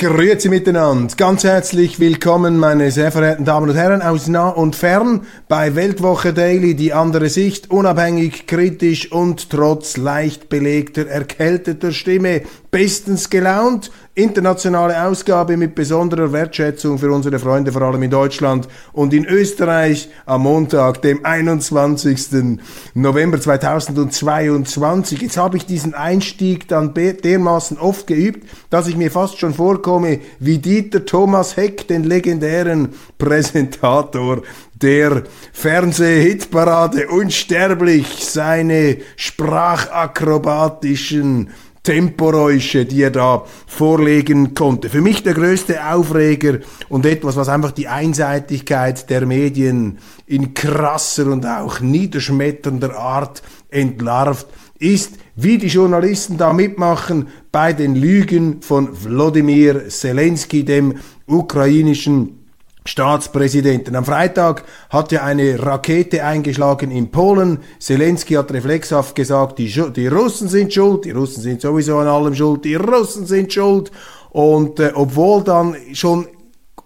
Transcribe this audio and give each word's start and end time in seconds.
Grüezi 0.00 0.48
miteinander. 0.48 1.14
Ganz 1.14 1.44
herzlich 1.44 2.00
willkommen, 2.00 2.56
meine 2.56 2.90
sehr 2.90 3.12
verehrten 3.12 3.44
Damen 3.44 3.68
und 3.68 3.76
Herren 3.76 4.00
aus 4.00 4.28
nah 4.28 4.48
und 4.48 4.74
fern 4.74 5.26
bei 5.46 5.74
Weltwoche 5.74 6.32
Daily, 6.32 6.74
die 6.74 6.94
andere 6.94 7.28
Sicht, 7.28 7.70
unabhängig, 7.70 8.46
kritisch 8.46 9.12
und 9.12 9.50
trotz 9.50 9.98
leicht 9.98 10.48
belegter, 10.48 11.06
erkälteter 11.06 11.92
Stimme 11.92 12.40
bestens 12.70 13.28
gelaunt, 13.28 13.90
internationale 14.14 15.04
Ausgabe 15.04 15.56
mit 15.56 15.74
besonderer 15.74 16.32
Wertschätzung 16.32 16.98
für 16.98 17.12
unsere 17.12 17.38
Freunde, 17.38 17.72
vor 17.72 17.82
allem 17.82 18.02
in 18.02 18.10
Deutschland 18.10 18.68
und 18.92 19.12
in 19.12 19.26
Österreich 19.26 20.08
am 20.24 20.42
Montag, 20.42 21.02
dem 21.02 21.24
21. 21.24 22.58
November 22.94 23.40
2022. 23.40 25.20
Jetzt 25.20 25.36
habe 25.36 25.56
ich 25.56 25.66
diesen 25.66 25.94
Einstieg 25.94 26.68
dann 26.68 26.94
dermaßen 26.94 27.78
oft 27.78 28.06
geübt, 28.06 28.48
dass 28.70 28.86
ich 28.86 28.96
mir 28.96 29.10
fast 29.10 29.38
schon 29.38 29.52
vorkomme 29.52 29.89
wie 30.38 30.58
Dieter 30.58 31.04
Thomas 31.04 31.56
Heck, 31.56 31.88
den 31.88 32.04
legendären 32.04 32.90
Präsentator 33.18 34.42
der 34.74 35.24
Fernsehhitparade 35.52 37.08
unsterblich 37.08 38.24
seine 38.24 38.98
sprachakrobatischen 39.16 41.50
Temporäusche, 41.82 42.84
die 42.84 43.02
er 43.02 43.10
da 43.10 43.44
vorlegen 43.66 44.54
konnte. 44.54 44.90
Für 44.90 45.00
mich 45.00 45.22
der 45.22 45.34
größte 45.34 45.86
Aufreger 45.86 46.58
und 46.88 47.06
etwas, 47.06 47.36
was 47.36 47.48
einfach 47.48 47.72
die 47.72 47.88
Einseitigkeit 47.88 49.08
der 49.08 49.24
Medien 49.24 49.98
in 50.26 50.52
krasser 50.52 51.26
und 51.26 51.46
auch 51.46 51.80
niederschmetternder 51.80 52.96
Art 52.96 53.42
entlarvt, 53.70 54.46
ist, 54.78 55.14
wie 55.36 55.58
die 55.58 55.68
Journalisten 55.68 56.38
da 56.38 56.52
mitmachen 56.52 57.28
bei 57.52 57.72
den 57.72 57.94
Lügen 57.94 58.62
von 58.62 58.88
Wladimir 59.04 59.88
Zelensky, 59.88 60.64
dem 60.64 60.96
ukrainischen 61.26 62.40
Staatspräsidenten. 62.86 63.94
Am 63.94 64.04
Freitag 64.04 64.64
hat 64.88 65.12
er 65.12 65.24
eine 65.24 65.62
Rakete 65.64 66.24
eingeschlagen 66.24 66.90
in 66.90 67.10
Polen. 67.10 67.58
Zelensky 67.78 68.34
hat 68.34 68.52
reflexhaft 68.52 69.14
gesagt, 69.14 69.58
die, 69.58 69.68
die, 69.94 70.06
Russen 70.06 70.48
sind 70.48 70.72
schuld, 70.72 71.04
die 71.04 71.10
Russen 71.10 71.42
sind 71.42 71.60
sowieso 71.60 71.98
an 71.98 72.08
allem 72.08 72.34
schuld, 72.34 72.64
die 72.64 72.74
Russen 72.74 73.26
sind 73.26 73.52
schuld. 73.52 73.90
Und 74.30 74.80
äh, 74.80 74.92
obwohl 74.94 75.44
dann 75.44 75.76
schon 75.92 76.26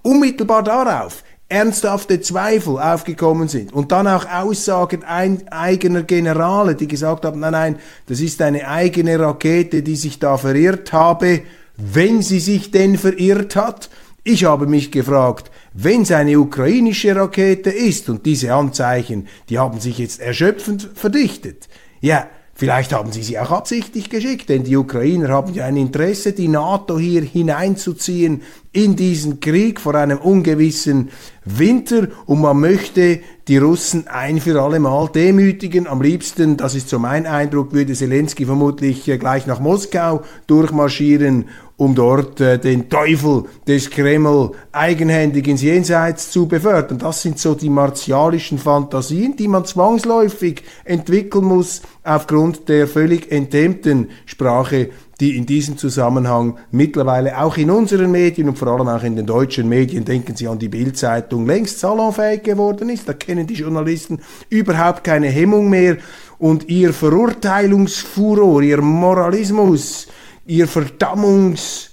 unmittelbar 0.03 0.63
darauf 0.63 1.23
ernsthafte 1.55 2.21
Zweifel 2.21 2.81
aufgekommen 2.81 3.47
sind 3.47 3.73
und 3.73 3.93
dann 3.93 4.09
auch 4.09 4.29
Aussagen 4.29 5.05
ein, 5.05 5.47
eigener 5.53 6.03
Generale, 6.03 6.75
die 6.75 6.89
gesagt 6.89 7.25
haben, 7.25 7.39
nein, 7.39 7.53
nein, 7.53 7.79
das 8.07 8.19
ist 8.19 8.43
eine 8.43 8.67
eigene 8.67 9.21
Rakete, 9.21 9.85
die 9.85 9.95
sich 9.95 10.19
da 10.19 10.37
verirrt 10.37 10.93
habe, 10.93 11.43
wenn 11.77 12.23
sie 12.23 12.41
sich 12.41 12.73
denn 12.73 12.99
verirrt 12.99 13.55
hat. 13.55 13.89
Ich 14.25 14.45
habe 14.45 14.67
mich 14.67 14.91
gefragt, 14.91 15.53
wenn 15.73 16.03
es 16.03 16.11
eine 16.11 16.41
ukrainische 16.41 17.15
Rakete 17.15 17.71
ist 17.71 18.09
und 18.09 18.27
diese 18.27 18.53
Anzeichen, 18.53 19.29
die 19.49 19.61
haben 19.61 19.79
sich 19.79 19.99
jetzt 19.99 20.21
erschöpfend 20.21 20.91
verdichtet, 20.95 21.69
ja, 22.01 22.27
Vielleicht 22.57 22.93
haben 22.93 23.11
sie 23.11 23.25
sie 23.25 23.37
auch 23.39 23.51
absichtlich 23.51 24.11
geschickt, 24.11 24.49
denn 24.49 24.63
die 24.63 24.77
Ukrainer 24.77 25.29
haben 25.29 25.53
ja 25.55 25.65
ein 25.65 25.77
Interesse, 25.77 26.33
die 26.33 26.47
NATO 26.47 27.01
hier 27.01 27.23
hineinzuziehen 27.23 28.43
in 28.73 28.95
diesen 28.95 29.41
Krieg 29.41 29.81
vor 29.81 29.97
einem 29.97 30.19
ungewissen 30.19 31.11
Winter 31.45 32.09
und 32.27 32.41
man 32.41 32.61
möchte 32.61 33.21
die 33.49 33.59
Russen 33.59 34.07
ein 34.07 34.41
für 34.41 34.61
alle 34.63 34.79
Mal 34.79 35.09
demütigen. 35.09 35.89
Am 35.89 36.01
liebsten, 36.01 36.57
das 36.57 36.77
ist 36.77 36.89
so 36.89 36.99
mein 37.01 37.27
Eindruck, 37.27 37.73
würde 37.73 37.93
Zelensky 37.93 38.47
vermutlich 38.47 39.09
äh, 39.09 39.19
gleich 39.19 39.47
nach 39.47 39.61
Moskau 39.61 40.23
durchmarschieren 40.47 41.47
um 41.77 41.95
dort 41.95 42.41
äh, 42.41 42.59
den 42.59 42.89
Teufel 42.89 43.45
des 43.67 43.91
Kreml 43.91 44.53
eigenhändig 44.71 45.49
ins 45.49 45.63
Jenseits 45.63 46.31
zu 46.31 46.47
befördern. 46.47 46.99
Das 46.99 47.23
sind 47.23 47.39
so 47.39 47.55
die 47.55 47.71
martialischen 47.71 48.59
Fantasien, 48.59 49.37
die 49.37 49.49
man 49.49 49.65
zwangsläufig 49.65 50.63
entwickeln 50.85 51.45
muss 51.45 51.83
aufgrund 52.05 52.69
der 52.69 52.87
völlig 52.87 53.33
enthemmten 53.33 54.11
Sprache, 54.27 54.91
die 55.21 55.37
in 55.37 55.47
diesem 55.47 55.77
Zusammenhang 55.77 56.59
mittlerweile 56.71 57.41
auch 57.41 57.57
in 57.57 57.71
unseren 57.71 58.11
Medien 58.11 58.49
und 58.49 58.59
vor 58.59 58.69
allem 58.69 58.89
auch 58.89 59.03
in 59.03 59.17
den 59.17 59.27
deutschen 59.27 59.69
Medien, 59.69 60.05
denken 60.05 60.35
Sie 60.37 60.49
an 60.49 60.59
die 60.59 60.69
Bildzeitung, 60.69 61.47
längst 61.47 61.81
salonfähig 61.81 62.43
geworden 62.43 62.89
ist. 62.89 63.09
Da 63.09 63.13
kennen 63.13 63.47
die 63.47 63.55
Journalisten 63.55 64.21
überhaupt 64.49 65.05
keine 65.05 65.29
Hemmung 65.29 65.71
mehr 65.71 65.99
und 66.39 66.69
ihr 66.69 66.93
Verurteilungsfuror, 66.93 68.63
ihr 68.63 68.83
Moralismus, 68.83 70.09
ihr 70.47 70.69
Verdammungs, 70.69 71.91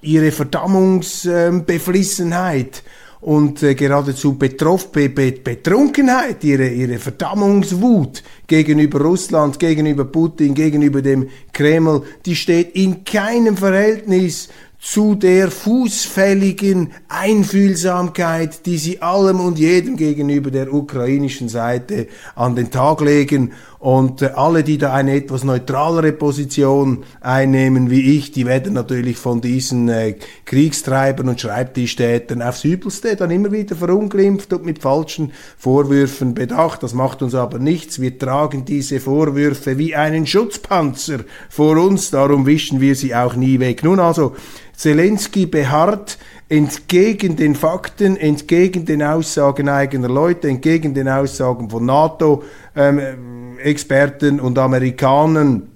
ihre 0.00 0.32
Verdammungsbeflissenheit 0.32 2.82
und 3.20 3.62
äh, 3.62 3.74
geradezu 3.74 4.36
Betroff, 4.36 4.90
Be 4.92 5.08
Be 5.08 5.32
Betrunkenheit, 5.32 6.44
ihre, 6.44 6.68
ihre 6.68 6.98
Verdammungswut 6.98 8.22
gegenüber 8.46 9.00
Russland, 9.00 9.58
gegenüber 9.58 10.04
Putin, 10.04 10.52
gegenüber 10.54 11.00
dem 11.00 11.30
Kreml, 11.52 12.02
die 12.26 12.36
steht 12.36 12.76
in 12.76 13.02
keinem 13.02 13.56
Verhältnis 13.56 14.50
zu 14.84 15.14
der 15.14 15.50
fußfälligen 15.50 16.92
Einfühlsamkeit, 17.08 18.66
die 18.66 18.76
sie 18.76 19.00
allem 19.00 19.40
und 19.40 19.58
jedem 19.58 19.96
gegenüber 19.96 20.50
der 20.50 20.74
ukrainischen 20.74 21.48
Seite 21.48 22.06
an 22.34 22.54
den 22.54 22.70
Tag 22.70 23.00
legen. 23.00 23.52
Und 23.78 24.20
äh, 24.20 24.32
alle, 24.34 24.62
die 24.62 24.76
da 24.76 24.92
eine 24.92 25.14
etwas 25.14 25.42
neutralere 25.42 26.12
Position 26.12 27.04
einnehmen 27.22 27.88
wie 27.88 28.16
ich, 28.16 28.32
die 28.32 28.44
werden 28.44 28.74
natürlich 28.74 29.16
von 29.16 29.40
diesen 29.40 29.88
äh, 29.88 30.16
Kriegstreibern 30.44 31.30
und 31.30 31.40
Schreibtischtätern 31.40 32.42
aufs 32.42 32.64
Übelste 32.64 33.16
dann 33.16 33.30
immer 33.30 33.52
wieder 33.52 33.76
verunglimpft 33.76 34.52
und 34.52 34.66
mit 34.66 34.80
falschen 34.80 35.32
Vorwürfen 35.56 36.34
bedacht. 36.34 36.82
Das 36.82 36.92
macht 36.92 37.22
uns 37.22 37.34
aber 37.34 37.58
nichts. 37.58 38.00
Wir 38.00 38.18
tragen 38.18 38.66
diese 38.66 39.00
Vorwürfe 39.00 39.78
wie 39.78 39.94
einen 39.94 40.26
Schutzpanzer 40.26 41.20
vor 41.48 41.78
uns, 41.78 42.10
darum 42.10 42.44
wischen 42.44 42.82
wir 42.82 42.94
sie 42.94 43.14
auch 43.14 43.34
nie 43.34 43.60
weg. 43.60 43.82
Nun 43.82 43.98
also, 43.98 44.34
Zelensky 44.76 45.46
beharrt 45.46 46.18
entgegen 46.48 47.36
den 47.36 47.54
Fakten, 47.54 48.16
entgegen 48.16 48.84
den 48.84 49.00
Aussagen 49.02 49.68
eigener 49.68 50.08
Leute, 50.08 50.48
entgegen 50.48 50.94
den 50.94 51.08
Aussagen 51.08 51.70
von 51.70 51.86
NATO-Experten 51.86 54.38
ähm, 54.38 54.44
und 54.44 54.58
Amerikanern 54.58 55.68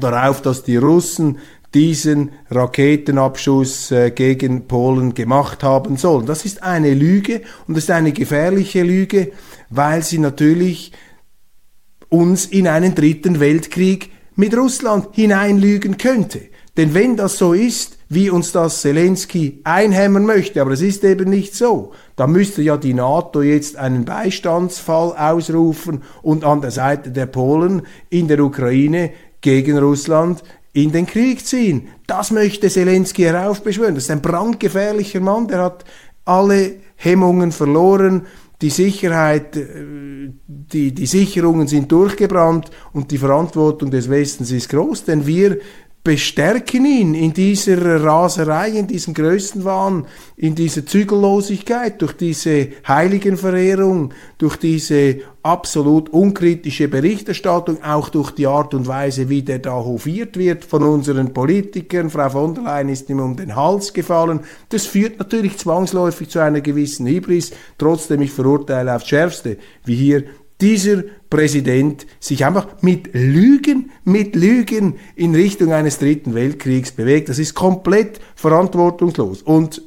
darauf, 0.00 0.42
dass 0.42 0.64
die 0.64 0.76
Russen 0.76 1.38
diesen 1.74 2.30
Raketenabschuss 2.50 3.90
äh, 3.90 4.10
gegen 4.12 4.66
Polen 4.66 5.14
gemacht 5.14 5.62
haben 5.62 5.96
sollen. 5.96 6.26
Das 6.26 6.44
ist 6.44 6.62
eine 6.62 6.92
Lüge 6.94 7.42
und 7.66 7.76
das 7.76 7.84
ist 7.84 7.90
eine 7.90 8.12
gefährliche 8.12 8.82
Lüge, 8.82 9.32
weil 9.70 10.02
sie 10.02 10.18
natürlich 10.18 10.92
uns 12.08 12.46
in 12.46 12.68
einen 12.68 12.94
dritten 12.94 13.40
Weltkrieg 13.40 14.10
mit 14.36 14.56
Russland 14.56 15.08
hineinlügen 15.12 15.98
könnte. 15.98 16.42
Denn 16.76 16.94
wenn 16.94 17.16
das 17.16 17.38
so 17.38 17.52
ist, 17.52 17.98
wie 18.14 18.30
uns 18.30 18.52
das 18.52 18.80
Zelensky 18.80 19.60
einhämmern 19.64 20.26
möchte, 20.26 20.60
aber 20.60 20.72
es 20.72 20.80
ist 20.80 21.04
eben 21.04 21.30
nicht 21.30 21.54
so, 21.54 21.92
dann 22.16 22.32
müsste 22.32 22.62
ja 22.62 22.76
die 22.76 22.94
NATO 22.94 23.42
jetzt 23.42 23.76
einen 23.76 24.04
Beistandsfall 24.04 25.16
ausrufen 25.16 26.02
und 26.22 26.44
an 26.44 26.60
der 26.60 26.70
Seite 26.70 27.10
der 27.10 27.26
Polen 27.26 27.82
in 28.10 28.28
der 28.28 28.40
Ukraine 28.40 29.10
gegen 29.40 29.78
Russland 29.78 30.42
in 30.72 30.92
den 30.92 31.06
Krieg 31.06 31.46
ziehen. 31.46 31.88
Das 32.06 32.30
möchte 32.30 32.68
Zelensky 32.68 33.22
heraufbeschwören. 33.22 33.94
Das 33.94 34.04
ist 34.04 34.10
ein 34.10 34.22
brandgefährlicher 34.22 35.20
Mann, 35.20 35.46
der 35.46 35.62
hat 35.62 35.84
alle 36.24 36.76
Hemmungen 36.96 37.52
verloren, 37.52 38.26
die 38.62 38.70
Sicherheit, 38.70 39.56
äh, 39.56 40.30
die, 40.46 40.92
die 40.92 41.06
Sicherungen 41.06 41.68
sind 41.68 41.90
durchgebrannt 41.92 42.70
und 42.92 43.10
die 43.10 43.18
Verantwortung 43.18 43.90
des 43.90 44.08
Westens 44.08 44.50
ist 44.52 44.68
groß, 44.68 45.04
denn 45.04 45.26
wir 45.26 45.58
bestärken 46.04 46.84
ihn 46.84 47.14
in 47.14 47.32
dieser 47.32 48.04
Raserei, 48.04 48.68
in 48.68 48.86
diesem 48.86 49.14
Größenwahn, 49.14 50.06
in 50.36 50.54
dieser 50.54 50.84
Zügellosigkeit, 50.84 52.00
durch 52.02 52.12
diese 52.12 52.68
Heiligenverehrung, 52.86 54.12
durch 54.36 54.56
diese 54.56 55.20
absolut 55.42 56.10
unkritische 56.10 56.88
Berichterstattung, 56.88 57.82
auch 57.82 58.10
durch 58.10 58.32
die 58.32 58.46
Art 58.46 58.74
und 58.74 58.86
Weise, 58.86 59.30
wie 59.30 59.42
der 59.42 59.60
da 59.60 59.72
hofiert 59.72 60.36
wird 60.36 60.66
von 60.66 60.82
unseren 60.82 61.32
Politikern. 61.32 62.10
Frau 62.10 62.28
von 62.28 62.54
der 62.54 62.64
Leyen 62.64 62.90
ist 62.90 63.08
ihm 63.08 63.20
um 63.20 63.34
den 63.34 63.56
Hals 63.56 63.94
gefallen. 63.94 64.40
Das 64.68 64.84
führt 64.84 65.18
natürlich 65.18 65.56
zwangsläufig 65.56 66.28
zu 66.28 66.38
einer 66.38 66.60
gewissen 66.60 67.06
Hybris. 67.06 67.52
Trotzdem, 67.78 68.20
ich 68.20 68.32
verurteile 68.32 68.94
aufs 68.94 69.08
Schärfste, 69.08 69.56
wie 69.86 69.96
hier 69.96 70.24
dieser 70.60 71.02
Präsident 71.30 72.06
sich 72.20 72.44
einfach 72.44 72.68
mit 72.80 73.10
Lügen, 73.12 73.90
mit 74.04 74.36
Lügen 74.36 74.96
in 75.16 75.34
Richtung 75.34 75.72
eines 75.72 75.98
dritten 75.98 76.34
Weltkriegs 76.34 76.92
bewegt. 76.92 77.28
Das 77.28 77.38
ist 77.38 77.54
komplett 77.54 78.20
verantwortungslos. 78.36 79.42
Und 79.42 79.82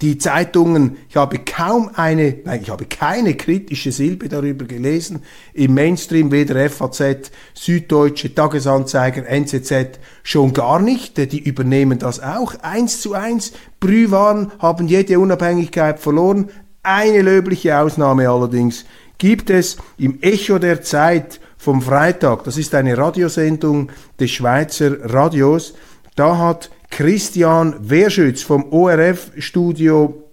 die 0.00 0.16
Zeitungen, 0.16 0.96
ich 1.08 1.16
habe 1.16 1.38
kaum 1.38 1.90
eine, 1.94 2.36
nein, 2.44 2.60
ich 2.62 2.70
habe 2.70 2.84
keine 2.84 3.34
kritische 3.34 3.90
Silbe 3.90 4.28
darüber 4.28 4.64
gelesen. 4.64 5.22
Im 5.54 5.74
Mainstream 5.74 6.30
weder 6.30 6.70
FAZ, 6.70 7.32
Süddeutsche, 7.54 8.32
Tagesanzeiger, 8.32 9.26
NZZ 9.26 9.98
schon 10.22 10.52
gar 10.52 10.80
nicht. 10.80 11.16
Die 11.32 11.40
übernehmen 11.40 11.98
das 11.98 12.20
auch. 12.20 12.54
Eins 12.62 13.00
zu 13.00 13.14
eins. 13.14 13.52
Brühwaren 13.80 14.52
haben 14.60 14.86
jede 14.86 15.18
Unabhängigkeit 15.18 15.98
verloren. 15.98 16.50
Eine 16.84 17.22
löbliche 17.22 17.76
Ausnahme 17.76 18.28
allerdings 18.28 18.84
gibt 19.18 19.50
es 19.50 19.76
im 19.98 20.22
Echo 20.22 20.58
der 20.58 20.82
Zeit 20.82 21.40
vom 21.56 21.82
Freitag, 21.82 22.44
das 22.44 22.56
ist 22.56 22.74
eine 22.74 22.96
Radiosendung 22.96 23.90
des 24.18 24.30
Schweizer 24.30 25.12
Radios, 25.12 25.74
da 26.14 26.38
hat 26.38 26.70
Christian 26.90 27.76
Wehrschütz 27.80 28.42
vom 28.42 28.72
ORF-Studio 28.72 30.24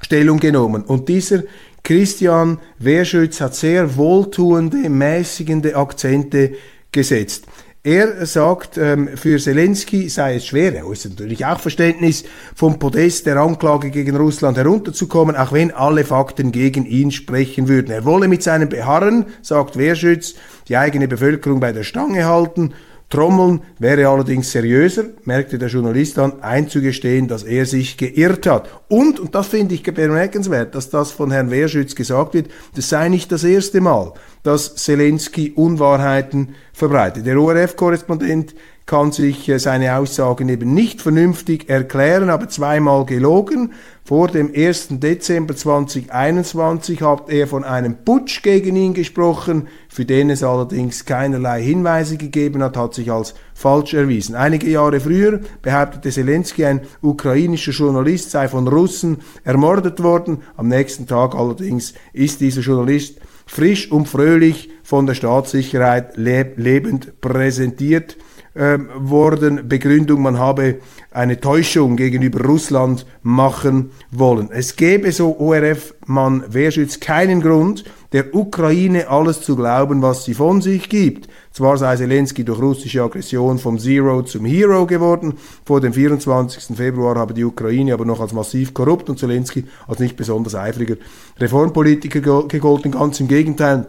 Stellung 0.00 0.38
genommen. 0.38 0.82
Und 0.82 1.08
dieser 1.08 1.42
Christian 1.82 2.58
Wehrschütz 2.78 3.40
hat 3.40 3.54
sehr 3.54 3.96
wohltuende, 3.96 4.88
mäßigende 4.88 5.76
Akzente 5.76 6.52
gesetzt. 6.92 7.46
Er 7.86 8.24
sagt, 8.24 8.78
ähm, 8.78 9.10
für 9.14 9.38
Zelensky 9.38 10.08
sei 10.08 10.36
es 10.36 10.46
schwer, 10.46 10.74
er 10.74 10.90
ist 10.90 11.04
natürlich 11.04 11.44
auch 11.44 11.60
Verständnis, 11.60 12.24
vom 12.54 12.78
Podest 12.78 13.26
der 13.26 13.36
Anklage 13.36 13.90
gegen 13.90 14.16
Russland 14.16 14.56
herunterzukommen, 14.56 15.36
auch 15.36 15.52
wenn 15.52 15.70
alle 15.70 16.06
Fakten 16.06 16.50
gegen 16.50 16.86
ihn 16.86 17.10
sprechen 17.10 17.68
würden. 17.68 17.90
Er 17.90 18.06
wolle 18.06 18.26
mit 18.26 18.42
seinem 18.42 18.70
Beharren, 18.70 19.26
sagt 19.42 19.76
Wehrschütz, 19.76 20.34
die 20.66 20.78
eigene 20.78 21.08
Bevölkerung 21.08 21.60
bei 21.60 21.72
der 21.72 21.82
Stange 21.82 22.24
halten 22.24 22.72
Trommeln 23.14 23.62
wäre 23.78 24.08
allerdings 24.08 24.50
seriöser, 24.50 25.04
merkte 25.24 25.56
der 25.56 25.68
Journalist 25.68 26.18
an, 26.18 26.42
einzugestehen, 26.42 27.28
dass 27.28 27.44
er 27.44 27.64
sich 27.64 27.96
geirrt 27.96 28.44
hat. 28.48 28.68
Und, 28.88 29.20
und 29.20 29.36
das 29.36 29.46
finde 29.46 29.76
ich 29.76 29.84
bemerkenswert, 29.84 30.74
dass 30.74 30.90
das 30.90 31.12
von 31.12 31.30
Herrn 31.30 31.52
Wehrschütz 31.52 31.94
gesagt 31.94 32.34
wird, 32.34 32.48
das 32.74 32.88
sei 32.88 33.08
nicht 33.08 33.30
das 33.30 33.44
erste 33.44 33.80
Mal, 33.80 34.14
dass 34.42 34.74
Zelensky 34.74 35.52
Unwahrheiten 35.54 36.56
verbreitet. 36.72 37.24
Der 37.24 37.38
ORF-Korrespondent 37.38 38.56
kann 38.86 39.12
sich 39.12 39.48
äh, 39.48 39.58
seine 39.58 39.96
Aussagen 39.96 40.48
eben 40.48 40.74
nicht 40.74 41.00
vernünftig 41.00 41.70
erklären, 41.70 42.28
aber 42.28 42.48
zweimal 42.48 43.06
gelogen. 43.06 43.72
Vor 44.04 44.28
dem 44.28 44.52
1. 44.54 44.88
Dezember 45.00 45.56
2021 45.56 47.00
hat 47.00 47.30
er 47.30 47.46
von 47.46 47.64
einem 47.64 47.96
Putsch 48.04 48.42
gegen 48.42 48.76
ihn 48.76 48.92
gesprochen, 48.92 49.68
für 49.88 50.04
den 50.04 50.28
es 50.28 50.42
allerdings 50.42 51.06
keinerlei 51.06 51.62
Hinweise 51.62 52.18
gegeben 52.18 52.62
hat, 52.62 52.76
hat 52.76 52.92
sich 52.92 53.10
als 53.10 53.34
falsch 53.54 53.94
erwiesen. 53.94 54.34
Einige 54.34 54.68
Jahre 54.68 55.00
früher 55.00 55.40
behauptete 55.62 56.10
Zelensky, 56.10 56.66
ein 56.66 56.82
ukrainischer 57.00 57.72
Journalist 57.72 58.30
sei 58.30 58.48
von 58.48 58.68
Russen 58.68 59.18
ermordet 59.44 60.02
worden. 60.02 60.42
Am 60.58 60.68
nächsten 60.68 61.06
Tag 61.06 61.34
allerdings 61.34 61.94
ist 62.12 62.42
dieser 62.42 62.60
Journalist 62.60 63.18
frisch 63.46 63.90
und 63.90 64.06
fröhlich 64.06 64.68
von 64.82 65.06
der 65.06 65.14
Staatssicherheit 65.14 66.18
leb 66.18 66.58
lebend 66.58 67.22
präsentiert 67.22 68.18
ähm, 68.56 68.88
worden. 68.96 69.68
Begründung, 69.68 70.22
man 70.22 70.38
habe 70.38 70.76
eine 71.10 71.40
Täuschung 71.40 71.96
gegenüber 71.96 72.44
Russland 72.44 73.06
machen 73.22 73.90
wollen. 74.10 74.50
Es 74.52 74.76
gäbe 74.76 75.10
so 75.12 75.36
ORF-Mann 75.38 76.44
Wehrschütz 76.48 77.00
keinen 77.00 77.40
Grund, 77.40 77.84
der 78.12 78.32
Ukraine 78.34 79.08
alles 79.08 79.40
zu 79.40 79.56
glauben, 79.56 80.02
was 80.02 80.24
sie 80.24 80.34
von 80.34 80.62
sich 80.62 80.88
gibt. 80.88 81.28
Zwar 81.50 81.78
sei 81.78 81.96
Zelensky 81.96 82.44
durch 82.44 82.60
russische 82.60 83.02
Aggression 83.02 83.58
vom 83.58 83.78
Zero 83.78 84.22
zum 84.22 84.44
Hero 84.44 84.86
geworden. 84.86 85.34
Vor 85.64 85.80
dem 85.80 85.92
24. 85.92 86.76
Februar 86.76 87.16
habe 87.16 87.34
die 87.34 87.44
Ukraine 87.44 87.92
aber 87.92 88.04
noch 88.04 88.20
als 88.20 88.32
massiv 88.32 88.72
korrupt 88.72 89.10
und 89.10 89.18
Zelensky 89.18 89.64
als 89.88 89.98
nicht 89.98 90.16
besonders 90.16 90.54
eifriger 90.54 90.96
Reformpolitiker 91.38 92.46
gegolten. 92.46 92.92
Ganz 92.92 93.18
im 93.18 93.28
Gegenteil. 93.28 93.88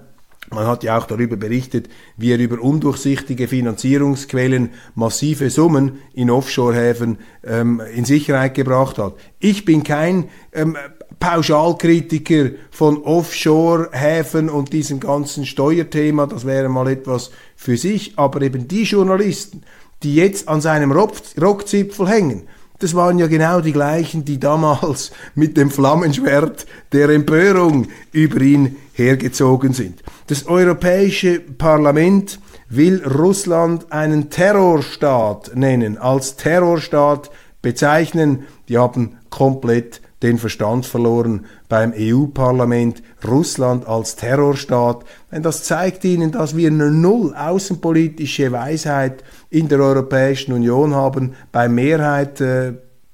Man 0.52 0.68
hat 0.68 0.84
ja 0.84 0.98
auch 0.98 1.08
darüber 1.08 1.38
berichtet, 1.38 1.90
wie 2.18 2.32
er 2.32 2.38
über 2.38 2.62
undurchsichtige 2.62 3.48
Finanzierungsquellen 3.48 4.70
massive 4.94 5.50
Summen 5.50 6.00
in 6.14 6.30
Offshore-Häfen 6.30 7.18
ähm, 7.44 7.82
in 7.94 8.06
Sicherheit 8.06 8.54
gebracht 8.54 8.98
hat. 9.00 9.16
Ich 9.40 9.66
bin 9.66 9.84
kein 9.84 10.30
ähm, 10.54 10.78
Pauschalkritiker 11.20 12.52
von 12.70 13.02
Offshore-Häfen 13.04 14.50
und 14.50 14.72
diesem 14.72 15.00
ganzen 15.00 15.46
Steuerthema, 15.46 16.28
das 16.28 16.46
wäre 16.46 16.70
mal 16.70 16.88
etwas 16.90 17.32
für 17.56 17.78
sich, 17.78 18.14
aber 18.18 18.42
eben 18.42 18.68
die 18.68 18.84
Journalisten, 18.84 19.64
die 20.04 20.16
jetzt 20.16 20.48
an 20.48 20.62
seinem 20.62 20.92
Rockzipfel 20.92 22.08
hängen, 22.08 22.44
das 22.80 22.94
waren 22.94 23.18
ja 23.20 23.28
genau 23.28 23.62
die 23.62 23.72
gleichen, 23.72 24.26
die 24.26 24.40
damals 24.40 25.12
mit 25.34 25.56
dem 25.56 25.72
Flammenschwert 25.72 26.66
der 26.92 27.10
Empörung 27.10 27.88
über 28.12 28.42
ihn 28.42 28.76
hergezogen 28.94 29.74
sind. 29.74 30.04
Das 30.28 30.48
Europäische 30.48 31.40
Parlament 31.40 32.40
will 32.68 33.04
Russland 33.06 33.92
einen 33.92 34.32
Terrorstaat 34.32 35.52
nennen, 35.54 36.00
als 36.00 36.36
Terrorstaat 36.36 37.30
bezeichnen. 37.62 38.46
Die 38.68 38.80
haben 38.80 39.18
komplett 39.30 40.02
den 40.24 40.40
Verstand 40.40 40.88
verloren 40.88 41.46
beim 41.70 41.94
EU-Parlament, 41.96 43.04
Russland 43.28 43.86
als 43.86 44.16
Terrorstaat. 44.16 45.06
Denn 45.32 45.44
das 45.44 45.64
zeigt 45.64 46.04
ihnen, 46.04 46.32
dass 46.32 46.58
wir 46.58 46.70
eine 46.70 46.90
null 46.90 47.36
außenpolitische 47.36 48.52
Weisheit 48.52 49.24
in 49.52 49.68
der 49.68 49.80
Europäischen 49.80 50.54
Union 50.54 50.96
haben, 50.96 51.36
bei 51.52 51.70
Mehrheit, 51.70 52.42
äh, 52.42 52.74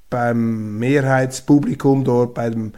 beim 0.10 0.78
Mehrheitspublikum 0.80 2.06
dort, 2.06 2.36
bei 2.36 2.50
dem 2.50 2.72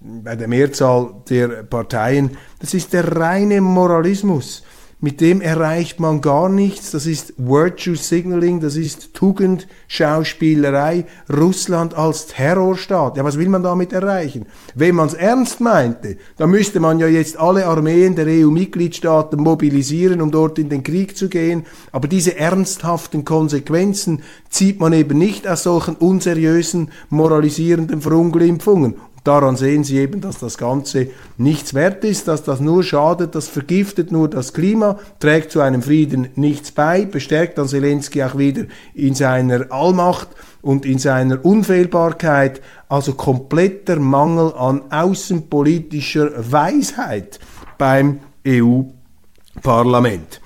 bei 0.00 0.34
der 0.34 0.48
Mehrzahl 0.48 1.14
der 1.28 1.62
Parteien, 1.62 2.36
das 2.58 2.74
ist 2.74 2.92
der 2.92 3.16
reine 3.16 3.60
Moralismus. 3.60 4.62
Mit 5.02 5.22
dem 5.22 5.40
erreicht 5.40 5.98
man 5.98 6.20
gar 6.20 6.50
nichts. 6.50 6.90
Das 6.90 7.06
ist 7.06 7.32
Virtue 7.38 7.96
Signaling, 7.96 8.60
das 8.60 8.76
ist 8.76 9.14
Tugendschauspielerei. 9.14 11.06
Russland 11.34 11.94
als 11.94 12.26
Terrorstaat. 12.26 13.16
Ja, 13.16 13.24
was 13.24 13.38
will 13.38 13.48
man 13.48 13.62
damit 13.62 13.94
erreichen? 13.94 14.44
Wenn 14.74 14.96
man 14.96 15.06
es 15.06 15.14
ernst 15.14 15.62
meinte, 15.62 16.18
dann 16.36 16.50
müsste 16.50 16.80
man 16.80 16.98
ja 16.98 17.06
jetzt 17.06 17.38
alle 17.38 17.64
Armeen 17.64 18.14
der 18.14 18.26
EU-Mitgliedstaaten 18.26 19.40
mobilisieren, 19.40 20.20
um 20.20 20.30
dort 20.30 20.58
in 20.58 20.68
den 20.68 20.82
Krieg 20.82 21.16
zu 21.16 21.30
gehen. 21.30 21.64
Aber 21.92 22.06
diese 22.06 22.36
ernsthaften 22.36 23.24
Konsequenzen 23.24 24.20
zieht 24.50 24.80
man 24.80 24.92
eben 24.92 25.16
nicht 25.16 25.48
aus 25.48 25.62
solchen 25.62 25.94
unseriösen, 25.94 26.90
moralisierenden 27.08 28.02
Verunglimpfungen. 28.02 28.96
Daran 29.24 29.56
sehen 29.56 29.84
Sie 29.84 29.98
eben, 29.98 30.22
dass 30.22 30.38
das 30.38 30.56
Ganze 30.56 31.08
nichts 31.36 31.74
wert 31.74 32.04
ist, 32.04 32.26
dass 32.26 32.42
das 32.42 32.60
nur 32.60 32.82
schadet, 32.82 33.34
das 33.34 33.48
vergiftet 33.48 34.12
nur 34.12 34.28
das 34.28 34.54
Klima, 34.54 34.98
trägt 35.18 35.50
zu 35.50 35.60
einem 35.60 35.82
Frieden 35.82 36.28
nichts 36.36 36.72
bei, 36.72 37.04
bestärkt 37.04 37.58
dann 37.58 37.68
Zelensky 37.68 38.22
auch 38.22 38.38
wieder 38.38 38.64
in 38.94 39.14
seiner 39.14 39.70
Allmacht 39.70 40.28
und 40.62 40.86
in 40.86 40.98
seiner 40.98 41.44
Unfehlbarkeit, 41.44 42.62
also 42.88 43.12
kompletter 43.12 43.96
Mangel 43.96 44.54
an 44.54 44.90
außenpolitischer 44.90 46.30
Weisheit 46.50 47.40
beim 47.76 48.20
EU-Parlament. 48.46 50.40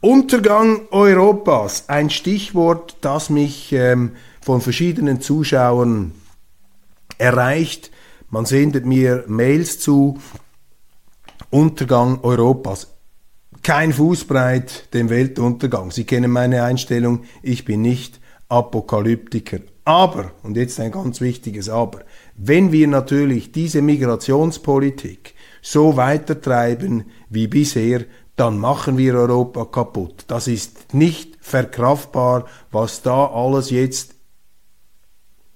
Untergang 0.00 0.82
Europas, 0.90 1.88
ein 1.88 2.10
Stichwort, 2.10 2.98
das 3.00 3.30
mich 3.30 3.72
ähm, 3.72 4.12
von 4.40 4.60
verschiedenen 4.60 5.22
Zuschauern 5.22 6.12
erreicht 7.16 7.90
man 8.30 8.46
sendet 8.46 8.86
mir 8.86 9.24
Mails 9.26 9.78
zu. 9.78 10.18
Untergang 11.50 12.20
Europas. 12.22 12.94
Kein 13.62 13.92
Fußbreit 13.92 14.92
dem 14.94 15.08
Weltuntergang. 15.08 15.90
Sie 15.90 16.04
kennen 16.04 16.30
meine 16.30 16.62
Einstellung. 16.62 17.24
Ich 17.42 17.64
bin 17.64 17.82
nicht 17.82 18.20
Apokalyptiker. 18.48 19.60
Aber, 19.84 20.32
und 20.42 20.56
jetzt 20.56 20.78
ein 20.80 20.92
ganz 20.92 21.20
wichtiges 21.22 21.70
Aber, 21.70 22.00
wenn 22.36 22.72
wir 22.72 22.86
natürlich 22.86 23.52
diese 23.52 23.80
Migrationspolitik 23.80 25.34
so 25.62 25.96
weitertreiben 25.96 27.04
wie 27.30 27.46
bisher, 27.46 28.04
dann 28.36 28.58
machen 28.58 28.98
wir 28.98 29.14
Europa 29.14 29.64
kaputt. 29.64 30.24
Das 30.28 30.46
ist 30.46 30.92
nicht 30.94 31.38
verkraftbar, 31.40 32.46
was 32.70 33.02
da 33.02 33.26
alles 33.26 33.70
jetzt 33.70 34.14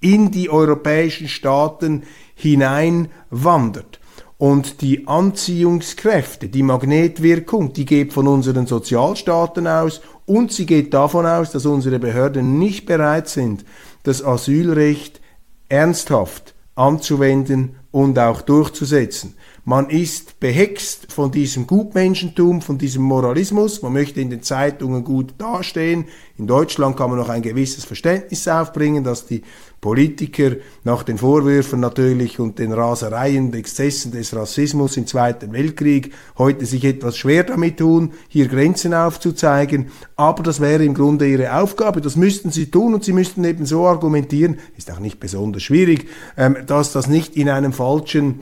in 0.01 0.31
die 0.31 0.49
europäischen 0.49 1.29
Staaten 1.29 2.03
hineinwandert. 2.35 3.99
Und 4.37 4.81
die 4.81 5.07
Anziehungskräfte, 5.07 6.49
die 6.49 6.63
Magnetwirkung, 6.63 7.71
die 7.73 7.85
geht 7.85 8.11
von 8.11 8.27
unseren 8.27 8.67
Sozialstaaten 8.67 9.67
aus 9.67 10.01
und 10.25 10.51
sie 10.51 10.65
geht 10.65 10.93
davon 10.93 11.25
aus, 11.25 11.51
dass 11.51 11.65
unsere 11.65 11.99
Behörden 11.99 12.59
nicht 12.59 12.85
bereit 12.85 13.29
sind, 13.29 13.63
das 14.03 14.23
Asylrecht 14.23 15.21
ernsthaft 15.69 16.53
anzuwenden 16.75 17.75
und 17.91 18.19
auch 18.19 18.41
durchzusetzen. 18.41 19.35
Man 19.65 19.89
ist 19.89 20.41
behext 20.41 21.13
von 21.13 21.31
diesem 21.31 21.67
Gutmenschentum, 21.67 22.61
von 22.61 22.77
diesem 22.77 23.03
Moralismus. 23.03 23.81
Man 23.81 23.93
möchte 23.93 24.19
in 24.19 24.29
den 24.29 24.43
Zeitungen 24.43 25.05
gut 25.05 25.35
dastehen. 25.37 26.03
In 26.37 26.47
Deutschland 26.47 26.97
kann 26.97 27.09
man 27.09 27.17
noch 27.17 27.29
ein 27.29 27.41
gewisses 27.41 27.85
Verständnis 27.85 28.45
aufbringen, 28.49 29.05
dass 29.05 29.25
die 29.25 29.41
Politiker 29.79 30.57
nach 30.83 31.03
den 31.03 31.17
Vorwürfen 31.17 31.79
natürlich 31.79 32.41
und 32.41 32.59
den 32.59 32.73
Rasereien 32.73 33.45
und 33.45 33.55
Exzessen 33.55 34.11
des 34.11 34.35
Rassismus 34.35 34.97
im 34.97 35.07
Zweiten 35.07 35.53
Weltkrieg 35.53 36.11
heute 36.37 36.65
sich 36.65 36.83
etwas 36.83 37.15
schwer 37.15 37.45
damit 37.45 37.77
tun, 37.77 38.11
hier 38.27 38.49
Grenzen 38.49 38.93
aufzuzeigen. 38.93 39.91
Aber 40.17 40.43
das 40.43 40.59
wäre 40.59 40.83
im 40.83 40.93
Grunde 40.93 41.25
ihre 41.25 41.55
Aufgabe. 41.55 42.01
Das 42.01 42.17
müssten 42.17 42.51
sie 42.51 42.69
tun 42.69 42.93
und 42.93 43.05
sie 43.05 43.13
müssten 43.13 43.45
eben 43.45 43.65
so 43.65 43.87
argumentieren, 43.87 44.57
ist 44.77 44.91
auch 44.91 44.99
nicht 44.99 45.21
besonders 45.21 45.63
schwierig, 45.63 46.09
ähm, 46.35 46.57
dass 46.67 46.91
das 46.91 47.07
nicht 47.07 47.37
in 47.37 47.47
einem 47.47 47.71
falschen 47.71 48.41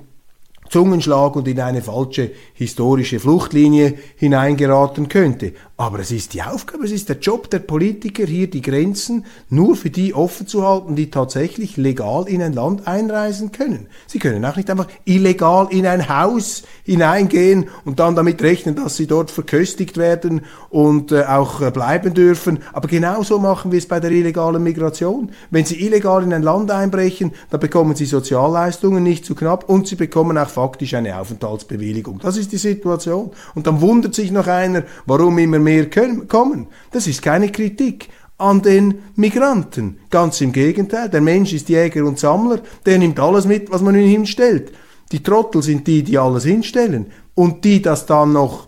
Zungenschlag 0.71 1.35
und 1.35 1.49
in 1.49 1.59
eine 1.59 1.81
falsche 1.81 2.31
historische 2.53 3.19
Fluchtlinie 3.19 3.93
hineingeraten 4.15 5.09
könnte. 5.09 5.53
Aber 5.81 5.97
es 5.97 6.11
ist 6.11 6.35
die 6.35 6.43
Aufgabe, 6.43 6.85
es 6.85 6.91
ist 6.91 7.09
der 7.09 7.17
Job 7.17 7.49
der 7.49 7.57
Politiker, 7.57 8.23
hier 8.23 8.47
die 8.47 8.61
Grenzen 8.61 9.25
nur 9.49 9.75
für 9.75 9.89
die 9.89 10.13
offen 10.13 10.45
zu 10.45 10.61
halten, 10.61 10.95
die 10.95 11.09
tatsächlich 11.09 11.75
legal 11.75 12.27
in 12.27 12.43
ein 12.43 12.53
Land 12.53 12.85
einreisen 12.85 13.51
können. 13.51 13.87
Sie 14.05 14.19
können 14.19 14.45
auch 14.45 14.57
nicht 14.57 14.69
einfach 14.69 14.85
illegal 15.05 15.69
in 15.71 15.87
ein 15.87 16.07
Haus 16.07 16.61
hineingehen 16.83 17.69
und 17.83 17.99
dann 17.99 18.15
damit 18.15 18.43
rechnen, 18.43 18.75
dass 18.75 18.95
sie 18.95 19.07
dort 19.07 19.31
verköstigt 19.31 19.97
werden 19.97 20.41
und 20.69 21.11
äh, 21.13 21.23
auch 21.23 21.61
äh, 21.61 21.71
bleiben 21.71 22.13
dürfen. 22.13 22.59
Aber 22.73 22.87
genauso 22.87 23.39
machen 23.39 23.71
wir 23.71 23.79
es 23.79 23.87
bei 23.87 23.99
der 23.99 24.11
illegalen 24.11 24.61
Migration. 24.61 25.31
Wenn 25.49 25.65
sie 25.65 25.83
illegal 25.83 26.21
in 26.21 26.31
ein 26.31 26.43
Land 26.43 26.69
einbrechen, 26.69 27.31
dann 27.49 27.59
bekommen 27.59 27.95
sie 27.95 28.05
Sozialleistungen 28.05 29.01
nicht 29.01 29.25
zu 29.25 29.33
knapp 29.33 29.67
und 29.67 29.87
sie 29.87 29.95
bekommen 29.95 30.37
auch 30.37 30.49
faktisch 30.49 30.93
eine 30.93 31.17
Aufenthaltsbewilligung. 31.17 32.19
Das 32.19 32.37
ist 32.37 32.51
die 32.51 32.57
Situation. 32.57 33.31
Und 33.55 33.65
dann 33.65 33.81
wundert 33.81 34.13
sich 34.13 34.29
noch 34.29 34.45
einer, 34.45 34.83
warum 35.07 35.39
immer 35.39 35.57
mehr 35.57 35.70
mehr 35.71 35.87
kommen. 36.27 36.67
Das 36.91 37.07
ist 37.07 37.21
keine 37.21 37.51
Kritik 37.51 38.09
an 38.37 38.61
den 38.61 38.95
Migranten. 39.15 39.99
Ganz 40.09 40.41
im 40.41 40.51
Gegenteil, 40.51 41.09
der 41.09 41.21
Mensch 41.21 41.53
ist 41.53 41.69
Jäger 41.69 42.05
und 42.05 42.19
Sammler, 42.19 42.59
der 42.85 42.97
nimmt 42.97 43.19
alles 43.19 43.45
mit, 43.45 43.71
was 43.71 43.81
man 43.81 43.95
ihm 43.95 44.09
hinstellt. 44.09 44.71
Die 45.11 45.21
Trottel 45.21 45.61
sind 45.61 45.87
die, 45.87 46.03
die 46.03 46.17
alles 46.17 46.45
hinstellen. 46.45 47.07
Und 47.35 47.63
die 47.63 47.81
das 47.81 48.05
dann 48.05 48.33
noch 48.33 48.67